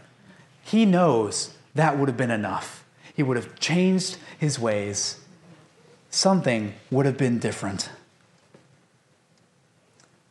he 0.64 0.84
knows 0.84 1.54
that 1.76 1.98
would 1.98 2.10
have 2.10 2.18
been 2.18 2.32
enough. 2.32 2.84
He 3.14 3.22
would 3.22 3.38
have 3.38 3.60
changed 3.60 4.18
his 4.40 4.58
ways. 4.58 5.20
Something 6.10 6.74
would 6.90 7.06
have 7.06 7.18
been 7.18 7.38
different. 7.38 7.90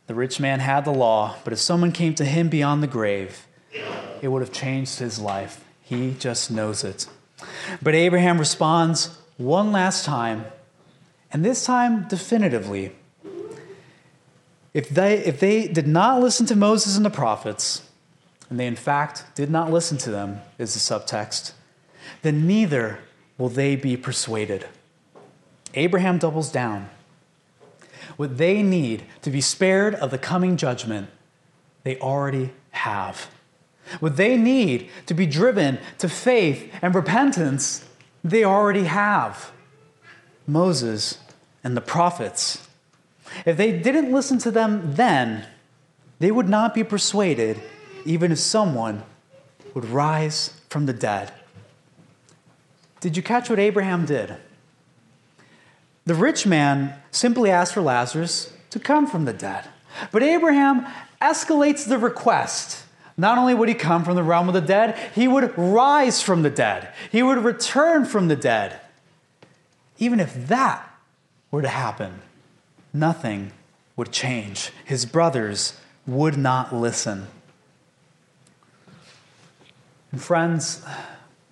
The 0.07 0.13
rich 0.13 0.39
man 0.39 0.59
had 0.59 0.83
the 0.83 0.91
law, 0.91 1.37
but 1.43 1.53
if 1.53 1.59
someone 1.59 1.91
came 1.91 2.13
to 2.15 2.25
him 2.25 2.49
beyond 2.49 2.83
the 2.83 2.87
grave, 2.87 3.47
it 4.21 4.27
would 4.27 4.41
have 4.41 4.51
changed 4.51 4.99
his 4.99 5.19
life. 5.19 5.64
He 5.85 6.15
just 6.17 6.49
knows 6.49 6.83
it. 6.83 7.07
But 7.81 7.93
Abraham 7.93 8.39
responds 8.39 9.17
one 9.37 9.71
last 9.71 10.03
time, 10.03 10.45
and 11.31 11.45
this 11.45 11.63
time 11.63 12.07
definitively. 12.07 12.95
If 14.73 14.89
they, 14.89 15.19
if 15.19 15.39
they 15.39 15.67
did 15.67 15.87
not 15.87 16.21
listen 16.21 16.47
to 16.47 16.55
Moses 16.55 16.97
and 16.97 17.05
the 17.05 17.11
prophets, 17.11 17.87
and 18.49 18.59
they 18.59 18.65
in 18.65 18.75
fact 18.75 19.25
did 19.35 19.51
not 19.51 19.71
listen 19.71 19.97
to 19.99 20.09
them, 20.09 20.41
is 20.57 20.73
the 20.73 20.79
subtext, 20.79 21.51
then 22.23 22.47
neither 22.47 22.99
will 23.37 23.49
they 23.49 23.75
be 23.75 23.95
persuaded. 23.95 24.65
Abraham 25.75 26.17
doubles 26.17 26.51
down. 26.51 26.89
What 28.17 28.37
they 28.37 28.63
need 28.63 29.03
to 29.21 29.29
be 29.29 29.41
spared 29.41 29.93
of 29.93 30.09
the 30.09 30.17
coming 30.17 30.57
judgment, 30.57 31.09
they 31.83 31.99
already 31.99 32.51
have. 32.71 33.29
What 33.99 34.17
they 34.17 34.37
need 34.37 34.89
to 35.05 35.13
be 35.13 35.25
driven 35.25 35.79
to 35.99 36.09
faith 36.09 36.73
and 36.81 36.95
repentance, 36.95 37.85
they 38.23 38.43
already 38.43 38.85
have. 38.85 39.51
Moses, 40.47 41.19
and 41.63 41.75
the 41.75 41.81
prophets. 41.81 42.67
If 43.45 43.57
they 43.57 43.77
didn't 43.77 44.13
listen 44.13 44.37
to 44.39 44.51
them 44.51 44.93
then, 44.93 45.47
they 46.19 46.31
would 46.31 46.47
not 46.47 46.73
be 46.73 46.83
persuaded 46.83 47.59
even 48.05 48.31
if 48.31 48.37
someone 48.37 49.03
would 49.73 49.85
rise 49.85 50.61
from 50.69 50.85
the 50.85 50.93
dead. 50.93 51.33
Did 53.01 53.17
you 53.17 53.23
catch 53.23 53.49
what 53.49 53.59
Abraham 53.59 54.05
did? 54.05 54.37
The 56.05 56.15
rich 56.15 56.45
man 56.45 56.93
simply 57.09 57.49
asked 57.49 57.73
for 57.73 57.81
Lazarus 57.81 58.53
to 58.69 58.79
come 58.79 59.07
from 59.07 59.25
the 59.25 59.33
dead. 59.33 59.67
But 60.11 60.21
Abraham 60.21 60.85
escalates 61.19 61.87
the 61.87 61.97
request. 61.97 62.84
Not 63.17 63.37
only 63.37 63.53
would 63.53 63.69
he 63.69 63.75
come 63.75 64.03
from 64.03 64.15
the 64.15 64.23
realm 64.23 64.47
of 64.47 64.53
the 64.53 64.61
dead, 64.61 64.97
he 65.15 65.27
would 65.27 65.57
rise 65.57 66.21
from 66.21 66.41
the 66.41 66.49
dead. 66.49 66.89
He 67.11 67.23
would 67.23 67.37
return 67.37 68.05
from 68.05 68.27
the 68.27 68.35
dead. 68.35 68.81
Even 69.97 70.19
if 70.19 70.47
that 70.47 70.97
were 71.49 71.61
to 71.61 71.69
happen, 71.69 72.21
nothing 72.93 73.53
would 73.95 74.11
change. 74.11 74.71
His 74.83 75.05
brothers 75.05 75.79
would 76.05 76.37
not 76.37 76.75
listen. 76.75 77.27
And 80.11 80.21
friends, 80.21 80.83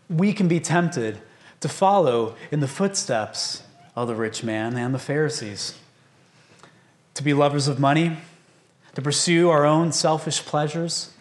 we 0.09 0.33
can 0.33 0.49
be 0.49 0.59
tempted 0.59 1.21
to 1.61 1.69
follow 1.69 2.35
in 2.51 2.59
the 2.59 2.67
footsteps 2.67 3.63
of 3.95 4.09
the 4.09 4.15
rich 4.15 4.43
man 4.43 4.75
and 4.75 4.93
the 4.93 4.99
Pharisees, 4.99 5.77
to 7.13 7.23
be 7.23 7.33
lovers 7.33 7.69
of 7.69 7.79
money, 7.79 8.17
to 8.95 9.01
pursue 9.01 9.49
our 9.49 9.65
own 9.65 9.93
selfish 9.93 10.43
pleasures, 10.45 11.12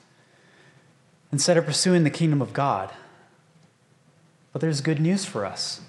instead 1.32 1.56
of 1.56 1.64
pursuing 1.64 2.04
the 2.04 2.10
kingdom 2.10 2.42
of 2.42 2.52
God. 2.52 2.92
But 4.52 4.60
there's 4.60 4.82
good 4.82 5.00
news 5.00 5.24
for 5.24 5.46
us, 5.46 5.80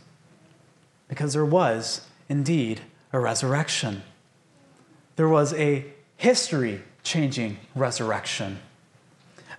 because 1.10 1.34
there 1.34 1.45
was 1.45 2.08
indeed 2.29 2.82
a 3.12 3.19
resurrection. 3.19 4.03
There 5.17 5.27
was 5.27 5.53
a 5.53 5.86
history 6.15 6.82
changing 7.03 7.58
resurrection. 7.75 8.60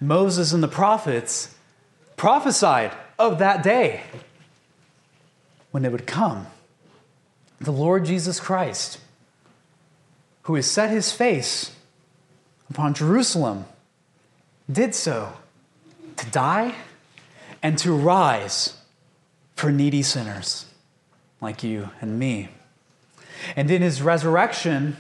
Moses 0.01 0.53
and 0.53 0.62
the 0.62 0.68
prophets 0.68 1.55
prophesied 2.16 2.92
of 3.18 3.38
that 3.38 3.62
day 3.62 4.03
when 5.70 5.85
it 5.85 5.92
would 5.92 6.07
come. 6.07 6.47
The 7.61 7.70
Lord 7.70 8.05
Jesus 8.05 8.40
Christ, 8.40 8.99
who 10.42 10.55
has 10.55 10.68
set 10.68 10.90
his 10.90 11.12
face 11.12 11.73
upon 12.70 12.94
Jerusalem, 12.94 13.66
did 14.70 14.94
so 14.94 15.35
to 16.16 16.31
die 16.31 16.74
and 17.62 17.79
to 17.79 17.92
rise 17.92 18.77
for 19.57 19.70
needy 19.70 20.03
sinners 20.03 20.66
like 21.40 21.62
you 21.62 21.90
and 22.00 22.18
me. 22.18 22.48
And 23.57 23.70
in 23.70 23.83
his 23.83 24.03
resurrection, 24.03 24.96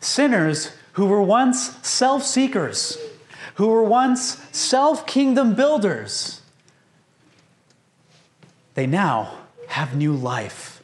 sinners 0.00 0.72
who 0.92 1.06
were 1.06 1.22
once 1.22 1.76
self 1.86 2.24
seekers, 2.24 2.98
who 3.54 3.68
were 3.68 3.82
once 3.82 4.40
self 4.52 5.06
kingdom 5.06 5.54
builders, 5.54 6.42
they 8.74 8.86
now 8.86 9.38
have 9.68 9.96
new 9.96 10.12
life. 10.12 10.82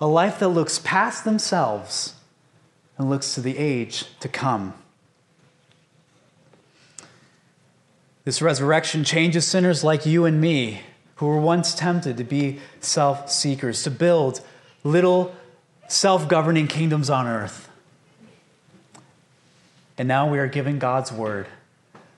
A 0.00 0.06
life 0.06 0.38
that 0.38 0.48
looks 0.48 0.78
past 0.78 1.24
themselves 1.24 2.14
and 2.96 3.10
looks 3.10 3.34
to 3.34 3.40
the 3.40 3.58
age 3.58 4.06
to 4.20 4.28
come. 4.28 4.74
This 8.28 8.42
resurrection 8.42 9.04
changes 9.04 9.46
sinners 9.46 9.82
like 9.82 10.04
you 10.04 10.26
and 10.26 10.38
me, 10.38 10.82
who 11.14 11.24
were 11.28 11.40
once 11.40 11.74
tempted 11.74 12.18
to 12.18 12.24
be 12.24 12.58
self 12.78 13.30
seekers, 13.30 13.82
to 13.84 13.90
build 13.90 14.42
little 14.84 15.34
self 15.88 16.28
governing 16.28 16.66
kingdoms 16.66 17.08
on 17.08 17.26
earth. 17.26 17.70
And 19.96 20.06
now 20.06 20.30
we 20.30 20.38
are 20.38 20.46
given 20.46 20.78
God's 20.78 21.10
word 21.10 21.46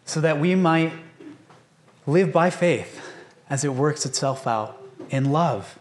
so 0.04 0.20
that 0.20 0.40
we 0.40 0.56
might 0.56 0.90
live 2.08 2.32
by 2.32 2.50
faith 2.50 3.00
as 3.48 3.62
it 3.62 3.72
works 3.74 4.04
itself 4.04 4.48
out 4.48 4.82
in 5.10 5.30
love, 5.30 5.78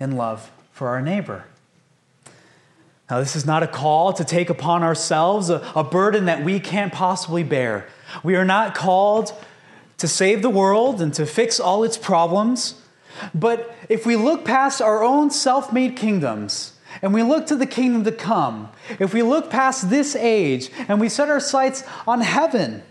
in 0.00 0.16
love 0.16 0.50
for 0.72 0.88
our 0.88 1.00
neighbor. 1.00 1.44
Now, 3.08 3.20
this 3.20 3.36
is 3.36 3.46
not 3.46 3.62
a 3.62 3.68
call 3.68 4.12
to 4.14 4.24
take 4.24 4.50
upon 4.50 4.82
ourselves 4.82 5.48
a, 5.48 5.64
a, 5.76 5.84
burden 5.84 6.24
that 6.24 6.42
we 6.44 6.58
can't 6.58 6.92
possibly 6.92 7.44
bear. 7.44 7.86
We 8.22 8.36
are 8.36 8.44
not 8.44 8.74
called 8.74 9.32
to 9.98 10.08
save 10.08 10.42
the 10.42 10.50
world 10.50 11.00
and 11.00 11.12
to 11.14 11.26
fix 11.26 11.60
all 11.60 11.84
its 11.84 11.98
problems. 11.98 12.80
But 13.34 13.74
if 13.88 14.06
we 14.06 14.16
look 14.16 14.44
past 14.44 14.80
our 14.80 15.02
own 15.02 15.30
self 15.30 15.72
made 15.72 15.96
kingdoms 15.96 16.72
and 17.02 17.12
we 17.12 17.22
look 17.22 17.46
to 17.48 17.56
the 17.56 17.66
kingdom 17.66 18.04
to 18.04 18.12
come, 18.12 18.70
if 18.98 19.12
we 19.12 19.22
look 19.22 19.50
past 19.50 19.90
this 19.90 20.16
age 20.16 20.70
and 20.88 21.00
we 21.00 21.08
set 21.08 21.28
our 21.28 21.40
sights 21.40 21.84
on 22.06 22.22
heaven, 22.22 22.82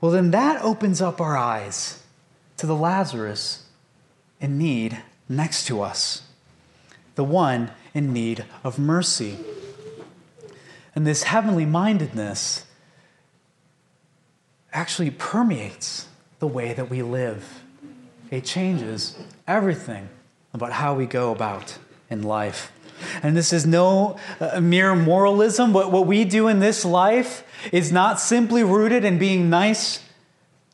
well, 0.00 0.12
then 0.12 0.30
that 0.30 0.62
opens 0.62 1.02
up 1.02 1.20
our 1.20 1.36
eyes 1.36 2.02
to 2.56 2.66
the 2.66 2.76
Lazarus 2.76 3.66
in 4.40 4.56
need 4.56 5.02
next 5.28 5.66
to 5.66 5.82
us, 5.82 6.22
the 7.14 7.24
one 7.24 7.72
in 7.94 8.12
need 8.12 8.44
of 8.62 8.78
mercy. 8.78 9.38
And 10.94 11.06
this 11.06 11.24
heavenly 11.24 11.66
mindedness 11.66 12.64
actually 14.72 15.10
permeates 15.10 16.08
the 16.38 16.46
way 16.46 16.72
that 16.72 16.90
we 16.90 17.02
live. 17.02 17.62
It 18.30 18.44
changes 18.44 19.18
everything 19.46 20.08
about 20.52 20.72
how 20.72 20.94
we 20.94 21.06
go 21.06 21.32
about 21.32 21.78
in 22.10 22.22
life. 22.22 22.72
And 23.22 23.36
this 23.36 23.52
is 23.52 23.64
no 23.66 24.18
uh, 24.40 24.60
mere 24.60 24.94
moralism. 24.94 25.72
What, 25.72 25.92
what 25.92 26.06
we 26.06 26.24
do 26.24 26.48
in 26.48 26.58
this 26.58 26.84
life 26.84 27.44
is 27.72 27.92
not 27.92 28.20
simply 28.20 28.62
rooted 28.62 29.04
in 29.04 29.18
being 29.18 29.48
nice 29.48 30.02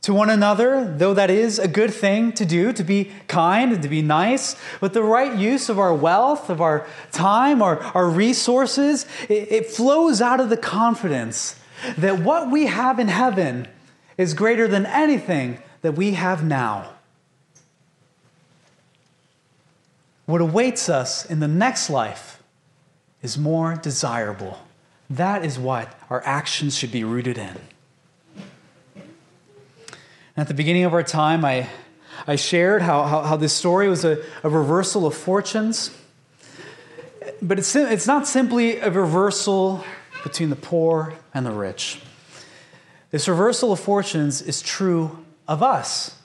to 0.02 0.12
one 0.12 0.28
another, 0.28 0.85
though 0.85 1.14
that 1.14 1.30
is 1.30 1.59
a 1.59 1.66
good 1.66 1.92
thing 1.92 2.30
to 2.33 2.44
do, 2.44 2.74
to 2.74 2.85
be 2.85 3.11
kind 3.26 3.72
and 3.72 3.83
to 3.83 3.88
be 3.88 4.02
nice, 4.02 4.54
but 4.78 4.92
the 4.92 5.02
right 5.02 5.35
use 5.38 5.70
of 5.70 5.78
our 5.78 5.94
wealth, 5.94 6.50
of 6.50 6.61
our 6.61 6.87
time, 7.11 7.62
our, 7.62 7.80
our 7.94 8.11
resources, 8.11 9.07
it, 9.30 9.50
it 9.50 9.66
flows 9.66 10.20
out 10.20 10.40
of 10.40 10.50
the 10.50 10.59
confidence 10.59 11.59
that 11.96 12.18
what 12.18 12.50
we 12.50 12.66
have 12.66 12.98
in 12.98 13.09
heaven 13.09 13.66
is 14.16 14.35
greater 14.35 14.68
than 14.68 14.87
anything 14.87 15.59
that 15.83 15.92
we 15.92 16.12
have 16.12 16.44
now. 16.44 16.90
What 20.27 20.40
awaits 20.40 20.88
us 20.88 21.27
in 21.27 21.40
the 21.40 21.48
next 21.48 21.90
life 21.90 22.42
is 23.22 23.37
more 23.37 23.74
desirable. 23.74 24.59
That 25.11 25.44
is 25.44 25.59
what 25.59 25.92
our 26.09 26.22
actions 26.24 26.77
should 26.77 26.92
be 26.92 27.05
rooted 27.05 27.37
in. 27.37 27.59
At 30.37 30.48
the 30.48 30.55
beginning 30.55 30.85
of 30.85 30.94
our 30.94 31.03
time, 31.03 31.44
I, 31.44 31.68
I 32.27 32.37
shared 32.37 32.83
how, 32.83 33.05
how, 33.05 33.22
how 33.22 33.37
this 33.37 33.53
story 33.53 33.88
was 33.88 34.05
a, 34.05 34.22
a 34.42 34.48
reversal 34.48 35.07
of 35.07 35.14
fortunes. 35.14 35.90
But 37.40 37.59
it's, 37.59 37.77
it's 37.77 38.07
not 38.07 38.27
simply 38.27 38.79
a 38.79 38.90
reversal 38.90 39.85
between 40.22 40.50
the 40.50 40.57
poor 40.57 41.14
and 41.33 41.44
the 41.44 41.50
rich. 41.50 42.00
This 43.14 43.29
reversal 43.29 43.70
of 43.70 43.79
fortunes 43.79 44.42
is 44.42 44.61
true 44.61 45.24
of 45.46 45.62
us. 45.62 46.16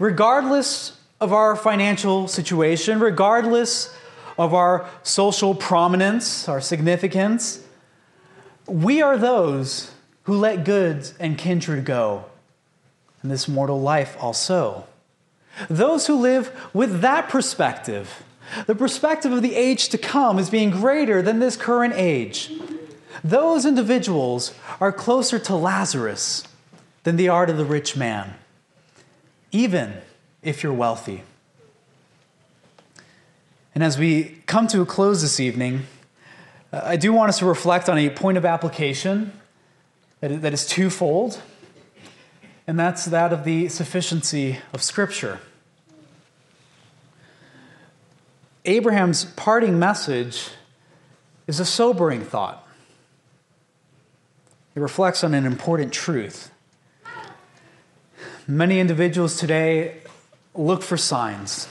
Regardless 0.00 0.98
of 1.20 1.32
our 1.32 1.54
financial 1.54 2.26
situation, 2.26 2.98
regardless 2.98 3.96
of 4.36 4.54
our 4.54 4.90
social 5.04 5.54
prominence, 5.54 6.48
our 6.48 6.60
significance, 6.60 7.62
we 8.66 9.02
are 9.02 9.16
those 9.16 9.92
who 10.24 10.36
let 10.36 10.64
goods 10.64 11.14
and 11.20 11.38
kindred 11.38 11.84
go 11.84 12.24
in 13.22 13.28
this 13.28 13.46
mortal 13.46 13.80
life 13.80 14.16
also. 14.18 14.88
Those 15.70 16.08
who 16.08 16.16
live 16.16 16.50
with 16.74 17.02
that 17.02 17.28
perspective, 17.28 18.24
the 18.66 18.74
perspective 18.74 19.30
of 19.30 19.42
the 19.42 19.54
age 19.54 19.90
to 19.90 19.98
come 19.98 20.40
as 20.40 20.50
being 20.50 20.70
greater 20.70 21.22
than 21.22 21.38
this 21.38 21.56
current 21.56 21.94
age, 21.96 22.50
those 23.24 23.64
individuals 23.64 24.52
are 24.80 24.92
closer 24.92 25.38
to 25.38 25.56
Lazarus 25.56 26.46
than 27.04 27.16
they 27.16 27.26
are 27.26 27.46
to 27.46 27.52
the 27.52 27.64
rich 27.64 27.96
man, 27.96 28.34
even 29.50 29.94
if 30.42 30.62
you're 30.62 30.72
wealthy. 30.72 31.22
And 33.74 33.82
as 33.82 33.98
we 33.98 34.42
come 34.46 34.68
to 34.68 34.82
a 34.82 34.86
close 34.86 35.22
this 35.22 35.40
evening, 35.40 35.86
uh, 36.72 36.82
I 36.84 36.96
do 36.96 37.12
want 37.12 37.30
us 37.30 37.38
to 37.38 37.46
reflect 37.46 37.88
on 37.88 37.98
a 37.98 38.10
point 38.10 38.38
of 38.38 38.44
application 38.44 39.32
that 40.20 40.52
is 40.52 40.66
twofold 40.66 41.40
and 42.66 42.78
that's 42.78 43.04
that 43.06 43.32
of 43.32 43.44
the 43.44 43.68
sufficiency 43.68 44.58
of 44.72 44.82
Scripture. 44.82 45.40
Abraham's 48.64 49.26
parting 49.26 49.78
message 49.78 50.48
is 51.46 51.60
a 51.60 51.64
sobering 51.66 52.22
thought. 52.22 52.63
It 54.74 54.80
reflects 54.80 55.22
on 55.22 55.34
an 55.34 55.46
important 55.46 55.92
truth. 55.92 56.50
Many 58.46 58.80
individuals 58.80 59.38
today 59.38 59.98
look 60.54 60.82
for 60.82 60.96
signs, 60.96 61.68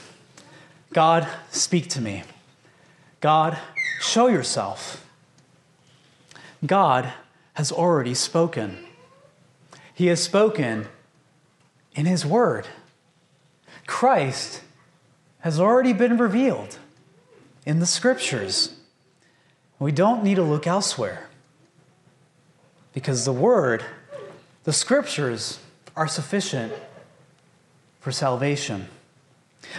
God, 0.92 1.28
speak 1.50 1.88
to 1.90 2.00
me. 2.00 2.22
God, 3.20 3.58
show 4.00 4.28
yourself. 4.28 5.06
God 6.64 7.12
has 7.54 7.70
already 7.70 8.14
spoken. 8.14 8.78
He 9.94 10.06
has 10.06 10.22
spoken 10.22 10.86
in 11.94 12.06
His 12.06 12.24
Word. 12.24 12.66
Christ 13.86 14.62
has 15.40 15.60
already 15.60 15.92
been 15.92 16.16
revealed 16.16 16.78
in 17.66 17.80
the 17.80 17.86
Scriptures. 17.86 18.76
We 19.78 19.92
don't 19.92 20.24
need 20.24 20.36
to 20.36 20.42
look 20.42 20.66
elsewhere 20.66 21.28
because 22.94 23.24
the 23.24 23.32
Word, 23.32 23.84
the 24.64 24.72
Scriptures, 24.72 25.58
are 25.94 26.08
sufficient 26.08 26.72
for 28.00 28.10
salvation. 28.12 28.88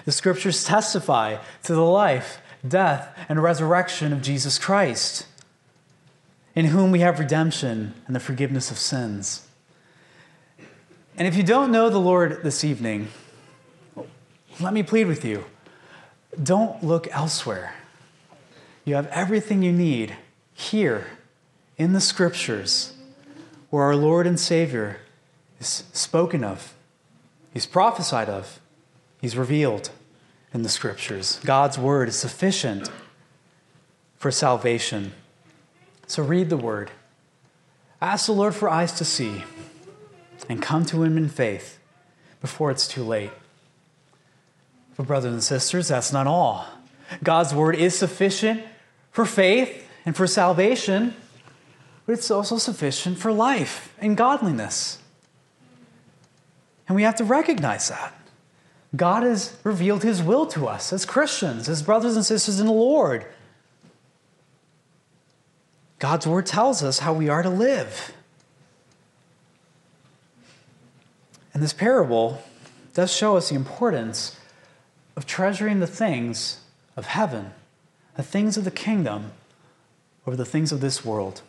The 0.06 0.12
Scriptures 0.12 0.64
testify 0.64 1.38
to 1.64 1.74
the 1.74 1.82
life, 1.82 2.40
death, 2.68 3.18
and 3.28 3.42
resurrection 3.42 4.14
of 4.14 4.22
Jesus 4.22 4.60
Christ, 4.60 5.26
in 6.54 6.66
whom 6.66 6.92
we 6.92 7.00
have 7.00 7.20
redemption 7.20 7.94
and 8.06 8.16
the 8.16 8.20
forgiveness 8.20 8.70
of 8.70 8.78
sins. 8.78 9.48
And 11.18 11.28
if 11.28 11.36
you 11.36 11.44
don't 11.44 11.72
know 11.72 11.90
the 11.90 12.00
Lord 12.00 12.44
this 12.44 12.64
evening, 12.64 13.08
let 14.60 14.74
me 14.74 14.84
plead 14.84 15.08
with 15.08 15.24
you 15.24 15.46
don't 16.42 16.84
look 16.84 17.08
elsewhere. 17.12 17.76
You 18.84 18.96
have 18.96 19.08
everything 19.08 19.64
you 19.64 19.72
need 19.72 20.16
here 20.54 21.08
in 21.78 21.94
the 21.94 22.02
Scriptures, 22.02 22.94
where 23.70 23.84
our 23.84 23.96
Lord 23.96 24.28
and 24.28 24.40
Savior 24.40 25.00
is 25.60 25.84
spoken 25.94 26.44
of, 26.44 26.74
He's 27.54 27.66
prophesied 27.66 28.30
of, 28.30 28.60
He's 29.22 29.38
revealed 29.38 29.92
in 30.54 30.64
the 30.64 30.70
Scriptures. 30.70 31.40
God's 31.44 31.78
Word 31.78 32.10
is 32.10 32.18
sufficient 32.18 32.90
for 34.18 34.32
salvation. 34.32 35.14
So 36.08 36.24
read 36.24 36.50
the 36.50 36.58
Word. 36.58 36.92
Ask 38.02 38.28
the 38.28 38.34
Lord 38.34 38.56
for 38.56 38.70
eyes 38.70 38.92
to 38.94 39.06
see 39.06 39.44
and 40.48 40.62
come 40.62 40.86
to 40.86 41.04
Him 41.04 41.18
in 41.18 41.30
faith 41.30 41.80
before 42.42 42.72
it's 42.72 42.88
too 42.88 43.04
late. 43.04 43.32
But, 44.96 45.08
brothers 45.08 45.34
and 45.34 45.44
sisters, 45.44 45.88
that's 45.90 46.14
not 46.14 46.28
all. 46.28 46.68
God's 47.24 47.54
Word 47.54 47.76
is 47.76 47.98
sufficient 47.98 48.64
for 49.12 49.26
faith 49.26 49.88
and 50.06 50.16
for 50.16 50.28
salvation, 50.28 51.16
but 52.06 52.14
it's 52.14 52.30
also 52.30 52.58
sufficient 52.58 53.18
for 53.18 53.32
life 53.32 53.96
and 54.00 54.16
godliness. 54.16 55.00
And 56.88 56.96
we 56.96 57.04
have 57.04 57.16
to 57.16 57.24
recognize 57.24 57.90
that. 57.90 58.14
God 58.96 59.24
has 59.24 59.58
revealed 59.64 60.04
His 60.04 60.22
will 60.22 60.46
to 60.48 60.68
us 60.68 60.94
as 60.94 61.06
Christians, 61.06 61.68
as 61.68 61.82
brothers 61.82 62.16
and 62.16 62.26
sisters 62.26 62.60
in 62.60 62.68
the 62.68 62.72
Lord. 62.72 63.26
God's 66.00 66.28
Word 66.28 66.46
tells 66.46 66.84
us 66.84 67.00
how 67.00 67.14
we 67.14 67.28
are 67.28 67.42
to 67.42 67.50
live. 67.50 68.14
And 71.54 71.64
this 71.64 71.74
parable 71.74 72.44
does 72.94 73.14
show 73.14 73.38
us 73.38 73.50
the 73.50 73.56
importance 73.56 74.38
of 75.16 75.26
treasuring 75.26 75.80
the 75.80 75.88
things 75.88 76.60
of 76.96 77.06
heaven, 77.08 77.52
the 78.16 78.24
things 78.24 78.58
of 78.58 78.66
the 78.66 78.72
kingdom, 78.72 79.32
over 80.28 80.36
the 80.36 80.46
things 80.46 80.72
of 80.72 80.82
this 80.82 81.04
world. 81.04 81.42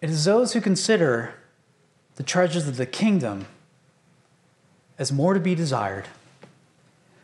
It 0.00 0.10
is 0.10 0.24
those 0.24 0.52
who 0.52 0.60
consider 0.60 1.34
the 2.16 2.22
treasures 2.22 2.68
of 2.68 2.76
the 2.76 2.86
kingdom 2.86 3.46
as 4.98 5.12
more 5.12 5.34
to 5.34 5.40
be 5.40 5.54
desired, 5.54 6.06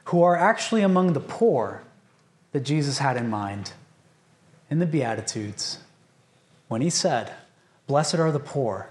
who 0.05 0.23
are 0.23 0.37
actually 0.37 0.83
among 0.83 1.13
the 1.13 1.21
poor 1.21 1.83
that 2.53 2.61
Jesus 2.61 2.99
had 2.99 3.17
in 3.17 3.29
mind 3.29 3.73
in 4.71 4.79
the 4.79 4.87
Beatitudes 4.87 5.79
when 6.69 6.81
he 6.81 6.91
said, 6.91 7.33
Blessed 7.87 8.15
are 8.15 8.33
the 8.33 8.39
poor, 8.39 8.89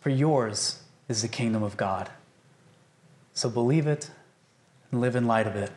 for 0.00 0.10
yours 0.10 0.82
is 1.08 1.22
the 1.22 1.28
kingdom 1.28 1.62
of 1.62 1.76
God. 1.76 2.10
So 3.34 3.50
believe 3.50 3.86
it 3.86 4.10
and 4.90 5.00
live 5.00 5.16
in 5.16 5.26
light 5.26 5.46
of 5.46 5.56
it, 5.56 5.72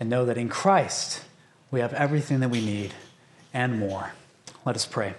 and 0.00 0.08
know 0.08 0.24
that 0.24 0.38
in 0.38 0.48
Christ 0.48 1.22
we 1.70 1.80
have 1.80 1.92
everything 1.92 2.40
that 2.40 2.48
we 2.48 2.64
need 2.64 2.94
and 3.52 3.78
more. 3.78 4.12
Let 4.64 4.74
us 4.74 4.86
pray. 4.86 5.14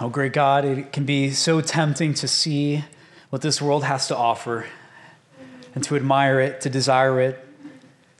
Oh, 0.00 0.08
great 0.08 0.32
God, 0.32 0.64
it 0.64 0.92
can 0.92 1.04
be 1.04 1.32
so 1.32 1.60
tempting 1.60 2.14
to 2.14 2.28
see 2.28 2.84
what 3.30 3.42
this 3.42 3.60
world 3.60 3.82
has 3.82 4.06
to 4.08 4.16
offer 4.16 4.66
and 5.74 5.82
to 5.84 5.96
admire 5.96 6.40
it, 6.40 6.60
to 6.60 6.70
desire 6.70 7.20
it, 7.20 7.44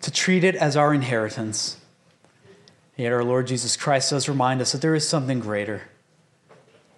to 0.01 0.11
treat 0.11 0.43
it 0.43 0.57
as 0.57 0.77
our 0.77 0.93
inheritance. 0.93 1.77
Yet 2.97 3.13
our 3.13 3.23
Lord 3.23 3.47
Jesus 3.47 3.77
Christ 3.77 4.11
does 4.11 4.29
remind 4.29 4.61
us 4.61 4.73
that 4.73 4.81
there 4.81 4.97
is 4.97 5.07
something 5.07 5.39
greater. 5.39 5.83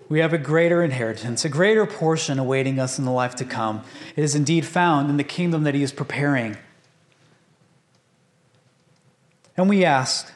We 0.08 0.20
have 0.20 0.32
a 0.32 0.38
greater 0.38 0.82
inheritance, 0.82 1.44
a 1.44 1.50
greater 1.50 1.84
portion 1.84 2.38
awaiting 2.38 2.80
us 2.80 2.98
in 2.98 3.04
the 3.04 3.10
life 3.10 3.34
to 3.36 3.44
come. 3.44 3.82
It 4.16 4.24
is 4.24 4.34
indeed 4.34 4.64
found 4.64 5.10
in 5.10 5.18
the 5.18 5.24
kingdom 5.24 5.64
that 5.64 5.74
He 5.74 5.82
is 5.82 5.92
preparing. 5.92 6.56
And 9.58 9.68
we 9.68 9.84
ask 9.84 10.32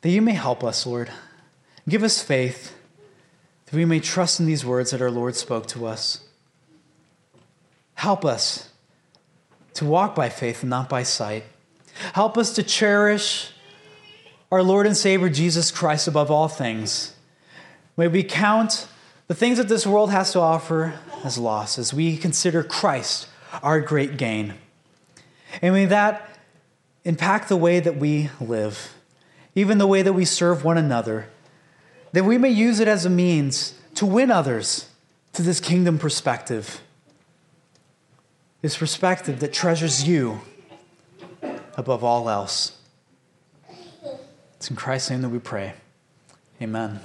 that 0.00 0.08
you 0.08 0.22
may 0.22 0.32
help 0.32 0.64
us, 0.64 0.86
Lord. 0.86 1.10
Give 1.86 2.02
us 2.02 2.22
faith 2.22 2.75
we 3.76 3.84
may 3.84 4.00
trust 4.00 4.40
in 4.40 4.46
these 4.46 4.64
words 4.64 4.90
that 4.90 5.02
our 5.02 5.10
Lord 5.10 5.36
spoke 5.36 5.66
to 5.68 5.86
us. 5.86 6.20
Help 7.94 8.24
us 8.24 8.70
to 9.74 9.84
walk 9.84 10.14
by 10.14 10.28
faith 10.28 10.62
and 10.62 10.70
not 10.70 10.88
by 10.88 11.02
sight. 11.02 11.44
Help 12.14 12.36
us 12.36 12.54
to 12.54 12.62
cherish 12.62 13.52
our 14.50 14.62
Lord 14.62 14.86
and 14.86 14.96
Savior 14.96 15.28
Jesus 15.28 15.70
Christ 15.70 16.08
above 16.08 16.30
all 16.30 16.48
things. 16.48 17.14
May 17.96 18.08
we 18.08 18.22
count 18.22 18.88
the 19.28 19.34
things 19.34 19.58
that 19.58 19.68
this 19.68 19.86
world 19.86 20.10
has 20.10 20.32
to 20.32 20.40
offer 20.40 20.94
as 21.24 21.36
loss 21.38 21.78
as 21.78 21.92
we 21.92 22.16
consider 22.16 22.62
Christ 22.62 23.28
our 23.62 23.80
great 23.80 24.16
gain. 24.16 24.54
And 25.60 25.74
may 25.74 25.86
that 25.86 26.38
impact 27.04 27.48
the 27.48 27.56
way 27.56 27.80
that 27.80 27.96
we 27.96 28.30
live, 28.40 28.94
even 29.54 29.78
the 29.78 29.86
way 29.86 30.02
that 30.02 30.12
we 30.12 30.24
serve 30.24 30.64
one 30.64 30.78
another 30.78 31.28
that 32.16 32.24
we 32.24 32.38
may 32.38 32.48
use 32.48 32.80
it 32.80 32.88
as 32.88 33.04
a 33.04 33.10
means 33.10 33.74
to 33.94 34.06
win 34.06 34.30
others 34.30 34.88
to 35.34 35.42
this 35.42 35.60
kingdom 35.60 35.98
perspective. 35.98 36.80
This 38.62 38.78
perspective 38.78 39.40
that 39.40 39.52
treasures 39.52 40.08
you 40.08 40.40
above 41.76 42.02
all 42.02 42.30
else. 42.30 42.78
It's 44.54 44.70
in 44.70 44.76
Christ's 44.76 45.10
name 45.10 45.20
that 45.20 45.28
we 45.28 45.40
pray. 45.40 45.74
Amen. 46.62 47.00